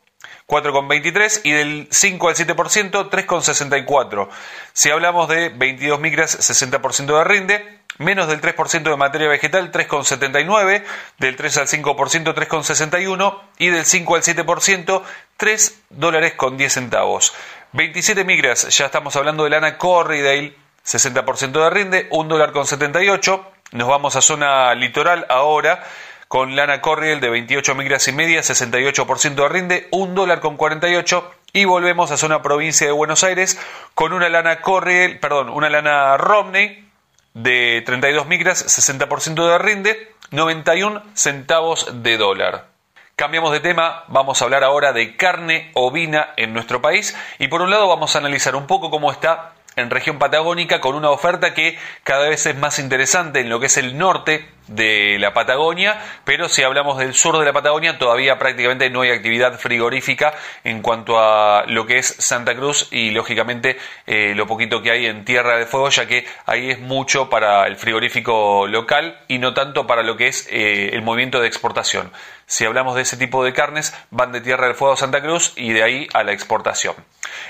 4,23 0.47 1.41
y 1.45 1.53
del 1.53 1.89
5 1.91 2.29
al 2.29 2.35
7%, 2.35 3.11
3,64. 3.11 4.29
Si 4.73 4.91
hablamos 4.91 5.29
de 5.29 5.49
22 5.51 6.01
micras, 6.01 6.39
60% 6.39 7.17
de 7.19 7.25
rinde, 7.25 7.79
menos 7.99 8.29
del 8.29 8.41
3% 8.41 8.83
de 8.83 8.97
materia 8.97 9.29
vegetal, 9.29 9.71
3,79, 9.71 10.85
del 11.19 11.37
3 11.37 11.57
al 11.59 11.67
5%, 11.69 12.35
3,61 12.35 13.41
y 13.59 13.69
del 13.69 13.85
5 13.85 14.15
al 14.15 14.23
7%, 14.23 15.03
3 15.37 15.83
dólares 15.91 16.35
con 16.35 16.57
10 16.57 16.73
centavos. 16.73 17.33
27 17.73 18.25
micras, 18.25 18.69
ya 18.77 18.87
estamos 18.87 19.17
hablando 19.17 19.45
de 19.45 19.51
lana 19.51 19.79
Corridale, 19.79 20.55
60% 20.85 21.53
de 21.53 21.71
rinde, 21.71 22.09
1 22.11 22.29
dólar 22.29 22.53
con 22.53 22.67
78. 22.67 23.47
Nos 23.73 23.89
vamos 23.89 24.17
a 24.17 24.21
zona 24.21 24.75
litoral 24.75 25.25
ahora 25.31 25.83
con 26.33 26.57
lana 26.57 26.81
Corriel 26.81 27.21
de 27.21 27.29
28 27.29 27.75
micras 27.75 28.09
y 28.09 28.13
media, 28.13 28.41
68% 28.41 29.35
de 29.35 29.49
rinde, 29.51 29.89
1 29.91 30.15
dólar 30.15 30.41
con 30.41 30.57
48 30.57 31.31
y 31.53 31.67
volvemos 31.67 32.11
a 32.11 32.17
zona 32.17 32.41
provincia 32.41 32.87
de 32.87 32.93
Buenos 32.95 33.23
Aires 33.23 33.61
con 33.95 34.15
una 34.15 34.31
lana 34.31 34.63
Corriel, 34.63 35.19
perdón, 35.19 35.51
una 35.51 35.69
lana 35.69 36.17
Romney 36.17 36.89
de 37.35 37.83
32 37.85 38.27
micras, 38.29 38.65
60% 38.65 39.47
de 39.47 39.59
rinde, 39.59 40.15
91 40.31 41.03
centavos 41.13 42.03
de 42.03 42.17
dólar. 42.17 42.69
Cambiamos 43.15 43.53
de 43.53 43.61
tema, 43.61 44.05
vamos 44.09 44.41
a 44.41 44.47
hablar 44.47 44.65
ahora 44.65 44.95
de 44.95 45.19
carne 45.19 45.71
ovina 45.75 46.31
en 46.39 46.55
nuestro 46.55 46.81
país 46.81 47.15
y 47.41 47.49
por 47.49 47.61
un 47.61 47.69
lado 47.69 47.89
vamos 47.89 48.17
a 48.17 48.21
analizar 48.21 48.57
un 48.57 48.67
poco 48.67 48.91
cómo 48.91 49.13
está 49.13 49.53
en 49.77 49.91
región 49.91 50.19
patagónica 50.19 50.81
con 50.81 50.95
una 50.95 51.11
oferta 51.11 51.55
que 51.55 51.79
cada 52.05 52.29
vez 52.29 52.47
es 52.47 52.57
más 52.57 52.79
interesante 52.79 53.41
en 53.41 53.51
lo 53.51 53.61
que 53.61 53.67
es 53.67 53.77
el 53.77 53.99
norte 53.99 54.49
de 54.69 55.19
la 55.19 55.35
Patagonia, 55.35 56.01
pero 56.25 56.49
si 56.49 56.63
hablamos 56.63 56.99
del 56.99 57.15
sur 57.15 57.39
de 57.39 57.45
la 57.45 57.53
Patagonia 57.53 57.99
todavía 57.99 58.39
prácticamente 58.39 58.91
no 58.91 59.03
hay 59.03 59.11
actividad 59.11 59.59
frigorífica 59.59 60.35
en 60.65 60.83
cuanto 60.83 61.19
a 61.19 61.65
lo 61.67 61.87
que 61.87 61.99
es 61.99 62.07
Santa 62.07 62.55
Cruz 62.55 62.89
y 62.91 63.11
lógicamente 63.11 63.79
eh, 64.07 64.35
lo 64.35 64.47
poquito 64.47 64.83
que 64.83 64.91
hay 64.91 65.07
en 65.07 65.25
Tierra 65.25 65.57
del 65.57 65.67
Fuego, 65.67 65.89
ya 65.91 66.07
que 66.07 66.27
ahí 66.47 66.71
es 66.71 66.81
mucho 66.81 67.29
para 67.29 67.67
el 67.67 67.77
frigorífico 67.77 68.67
local 68.67 69.19
y 69.29 69.39
no 69.39 69.55
tanto 69.55 69.87
para 69.87 70.03
lo 70.03 70.17
que 70.17 70.29
es 70.29 70.49
eh, 70.51 70.91
el 70.93 71.03
movimiento 71.03 71.41
de 71.41 71.49
exportación. 71.49 72.13
Si 72.47 72.65
hablamos 72.65 72.95
de 72.95 73.03
ese 73.03 73.17
tipo 73.17 73.45
de 73.45 73.53
carnes, 73.53 73.95
van 74.11 74.33
de 74.33 74.41
Tierra 74.41 74.67
del 74.67 74.75
Fuego 74.75 74.95
a 74.95 74.97
Santa 74.97 75.23
Cruz 75.23 75.53
y 75.57 75.73
de 75.73 75.83
ahí 75.83 76.07
a 76.13 76.23
la 76.23 76.33
exportación. 76.33 76.95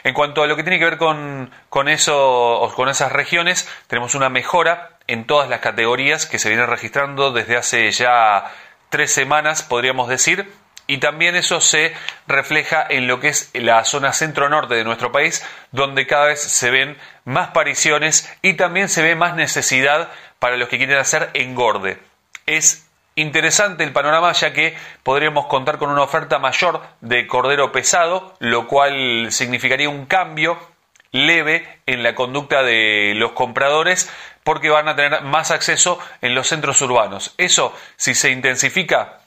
En 0.04 0.14
cuanto 0.14 0.42
a 0.42 0.46
lo 0.46 0.54
que 0.56 0.62
tiene 0.62 0.78
que 0.78 0.84
ver 0.84 0.98
con, 0.98 1.50
con, 1.68 1.86
con 1.86 2.88
esas 2.88 3.12
regiones, 3.12 3.68
tenemos 3.88 4.14
una 4.14 4.28
mejora 4.28 4.90
en 5.06 5.26
todas 5.26 5.48
las 5.48 5.60
categorías 5.60 6.26
que 6.26 6.38
se 6.38 6.48
vienen 6.48 6.68
registrando 6.68 7.32
desde 7.32 7.56
hace 7.56 7.90
ya 7.90 8.50
tres 8.88 9.12
semanas, 9.12 9.62
podríamos 9.62 10.08
decir, 10.08 10.52
y 10.86 10.98
también 10.98 11.36
eso 11.36 11.60
se 11.60 11.94
refleja 12.26 12.84
en 12.88 13.06
lo 13.06 13.20
que 13.20 13.28
es 13.28 13.50
la 13.54 13.84
zona 13.84 14.12
centro-norte 14.12 14.74
de 14.74 14.84
nuestro 14.84 15.12
país, 15.12 15.44
donde 15.70 16.06
cada 16.06 16.26
vez 16.26 16.42
se 16.42 16.70
ven 16.70 16.98
más 17.24 17.48
pariciones 17.48 18.30
y 18.42 18.54
también 18.54 18.88
se 18.88 19.02
ve 19.02 19.14
más 19.14 19.34
necesidad 19.34 20.10
para 20.38 20.56
los 20.56 20.68
que 20.68 20.78
quieren 20.78 20.98
hacer 20.98 21.30
engorde. 21.34 21.98
Es 22.46 22.86
interesante 23.14 23.84
el 23.84 23.92
panorama 23.92 24.32
ya 24.32 24.52
que 24.52 24.76
podríamos 25.02 25.46
contar 25.46 25.78
con 25.78 25.90
una 25.90 26.02
oferta 26.02 26.38
mayor 26.38 26.82
de 27.00 27.26
cordero 27.26 27.72
pesado, 27.72 28.34
lo 28.40 28.66
cual 28.66 29.28
significaría 29.30 29.88
un 29.88 30.06
cambio 30.06 30.58
leve 31.12 31.80
en 31.86 32.02
la 32.02 32.14
conducta 32.14 32.62
de 32.62 33.12
los 33.14 33.32
compradores 33.32 34.10
porque 34.44 34.70
van 34.70 34.88
a 34.88 34.96
tener 34.96 35.22
más 35.22 35.50
acceso 35.50 35.98
en 36.20 36.34
los 36.34 36.48
centros 36.48 36.80
urbanos. 36.82 37.34
Eso, 37.38 37.74
si 37.96 38.14
se 38.14 38.30
intensifica, 38.30 39.20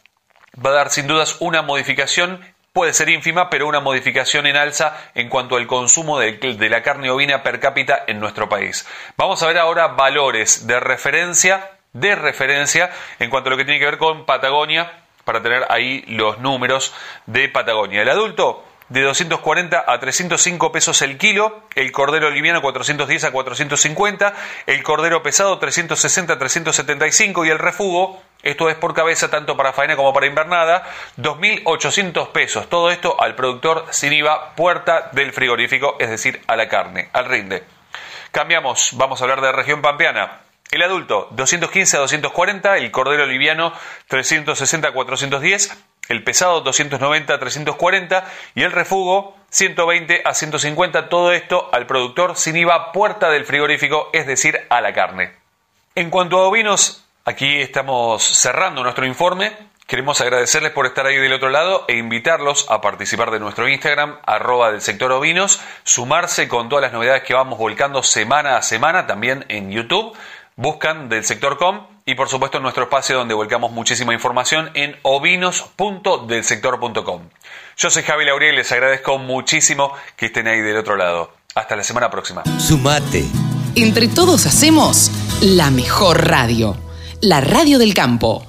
va 0.64 0.70
a 0.72 0.74
dar 0.74 0.90
sin 0.90 1.08
dudas 1.08 1.38
una 1.40 1.62
modificación, 1.62 2.42
puede 2.74 2.94
ser 2.94 3.10
ínfima, 3.10 3.50
pero 3.50 3.68
una 3.68 3.80
modificación 3.80 4.46
en 4.48 4.58
alza 4.58 4.98
en 5.16 5.30
cuanto 5.30 5.56
al 5.56 5.68
consumo 5.68 6.20
de, 6.20 6.38
la 6.70 6.82
carne 6.82 7.10
ovina 7.10 7.44
per 7.44 7.60
cápita 7.60 8.04
en 8.08 8.20
nuestro 8.20 8.50
país. 8.50 8.86
Vamos 9.18 9.42
a 9.42 9.48
ver 9.48 9.58
ahora 9.58 9.88
valores 9.88 10.68
de 10.68 10.80
referencia, 10.80 11.72
de 11.94 12.16
referencia 12.16 12.92
en 13.20 13.30
cuanto 13.30 13.50
a 13.50 13.52
lo 13.52 13.58
que 13.58 13.66
tiene 13.66 13.80
que 13.80 13.86
ver 13.86 13.98
con 13.98 14.26
Patagonia, 14.26 14.92
para 15.24 15.42
tener 15.42 15.66
ahí 15.70 16.04
los 16.08 16.38
números 16.40 16.94
de 17.26 17.50
Patagonia. 17.50 18.04
El 18.04 18.10
adulto 18.10 18.64
de 18.90 19.02
240 19.02 19.84
a 19.88 20.00
305 20.00 20.72
pesos 20.72 21.02
el 21.02 21.18
kilo, 21.18 21.64
el 21.76 21.92
cordero 21.92 22.30
liviano 22.30 22.62
410 22.62 23.24
a 23.24 23.32
450, 23.32 24.34
el 24.68 24.84
cordero 24.84 25.24
pesado 25.24 25.58
360 25.58 26.34
a 26.34 26.38
375 26.38 27.46
y 27.46 27.50
el 27.50 27.60
refugo, 27.60 28.22
esto 28.44 28.70
es 28.70 28.76
por 28.76 28.94
cabeza 28.94 29.30
tanto 29.30 29.58
para 29.58 29.74
faena 29.74 29.96
como 29.96 30.14
para 30.14 30.28
invernada, 30.28 30.84
2.800 31.18 32.32
pesos. 32.32 32.70
Todo 32.70 32.92
esto 32.92 33.20
al 33.20 33.36
productor 33.36 33.88
sin 33.90 34.14
IVA, 34.14 34.54
puerta 34.56 35.10
del 35.14 35.34
frigorífico, 35.34 35.96
es 36.00 36.10
decir, 36.10 36.42
a 36.48 36.56
la 36.56 36.68
carne, 36.68 37.10
al 37.14 37.26
rinde. 37.26 37.64
Cambiamos, 38.32 38.92
vamos 38.94 39.20
a 39.20 39.24
hablar 39.24 39.42
de 39.42 39.52
región 39.52 39.82
pampeana. 39.82 40.42
El 40.72 40.82
adulto 40.82 41.30
215 41.32 41.98
a 41.98 42.00
240, 42.02 42.78
el 42.78 42.92
cordero 42.92 43.26
liviano 43.26 43.72
360 44.10 44.88
a 44.88 44.92
410, 44.92 45.78
el 46.10 46.24
pesado 46.24 46.62
290 46.62 47.34
a 47.34 47.40
340 47.40 48.26
y 48.56 48.64
el 48.64 48.72
refugo 48.72 49.36
120 49.50 50.22
a 50.26 50.34
150, 50.34 51.10
todo 51.10 51.32
esto 51.32 51.70
al 51.72 51.88
productor 51.88 52.36
sin 52.36 52.56
IVA 52.58 52.92
puerta 52.92 53.30
del 53.30 53.46
frigorífico, 53.46 54.10
es 54.14 54.28
decir, 54.28 54.60
a 54.70 54.82
la 54.82 54.94
carne. 54.94 55.34
En 55.96 56.10
cuanto 56.10 56.38
a 56.40 56.48
ovinos, 56.48 57.06
aquí 57.24 57.62
estamos 57.62 58.22
cerrando 58.22 58.84
nuestro 58.84 59.06
informe. 59.06 59.54
Queremos 59.88 60.20
agradecerles 60.20 60.72
por 60.72 60.88
estar 60.88 61.06
ahí 61.06 61.16
del 61.16 61.32
otro 61.32 61.50
lado 61.50 61.86
e 61.88 61.96
invitarlos 61.96 62.66
a 62.70 62.82
participar 62.82 63.32
de 63.32 63.40
nuestro 63.40 63.70
Instagram, 63.70 64.18
arroba 64.26 64.72
del 64.72 64.82
sector 64.82 65.12
ovinos, 65.12 65.62
sumarse 65.84 66.48
con 66.48 66.70
todas 66.70 66.82
las 66.82 66.92
novedades 66.92 67.24
que 67.24 67.34
vamos 67.34 67.60
volcando 67.60 68.02
semana 68.04 68.58
a 68.58 68.62
semana, 68.62 69.08
también 69.08 69.46
en 69.48 69.72
YouTube. 69.72 70.18
Buscan 70.58 71.10
del 71.10 71.26
sector 71.26 71.58
com 71.58 71.86
y 72.06 72.16
por 72.16 72.30
supuesto 72.30 72.56
en 72.58 72.64
nuestro 72.64 72.84
espacio 72.84 73.18
donde 73.18 73.34
volcamos 73.34 73.74
muchísima 73.74 74.14
información 74.14 74.72
en 74.74 74.96
ovinos.delsector.com. 75.02 77.24
Yo 77.76 77.90
soy 77.90 78.04
Javi 78.04 78.24
Lauriel 78.24 78.54
y 78.54 78.58
les 78.58 78.72
agradezco 78.72 79.18
muchísimo 79.18 79.92
que 80.16 80.28
estén 80.28 80.48
ahí 80.48 80.62
del 80.62 80.78
otro 80.78 80.96
lado. 80.96 81.34
Hasta 81.56 81.76
la 81.76 81.84
semana 81.84 82.10
próxima. 82.10 82.44
Sumate. 82.58 83.26
Entre 83.76 84.08
todos 84.08 84.46
hacemos 84.46 85.12
la 85.42 85.72
mejor 85.72 86.26
radio, 86.26 86.78
la 87.22 87.42
radio 87.42 87.78
del 87.78 87.94
campo. 87.94 88.46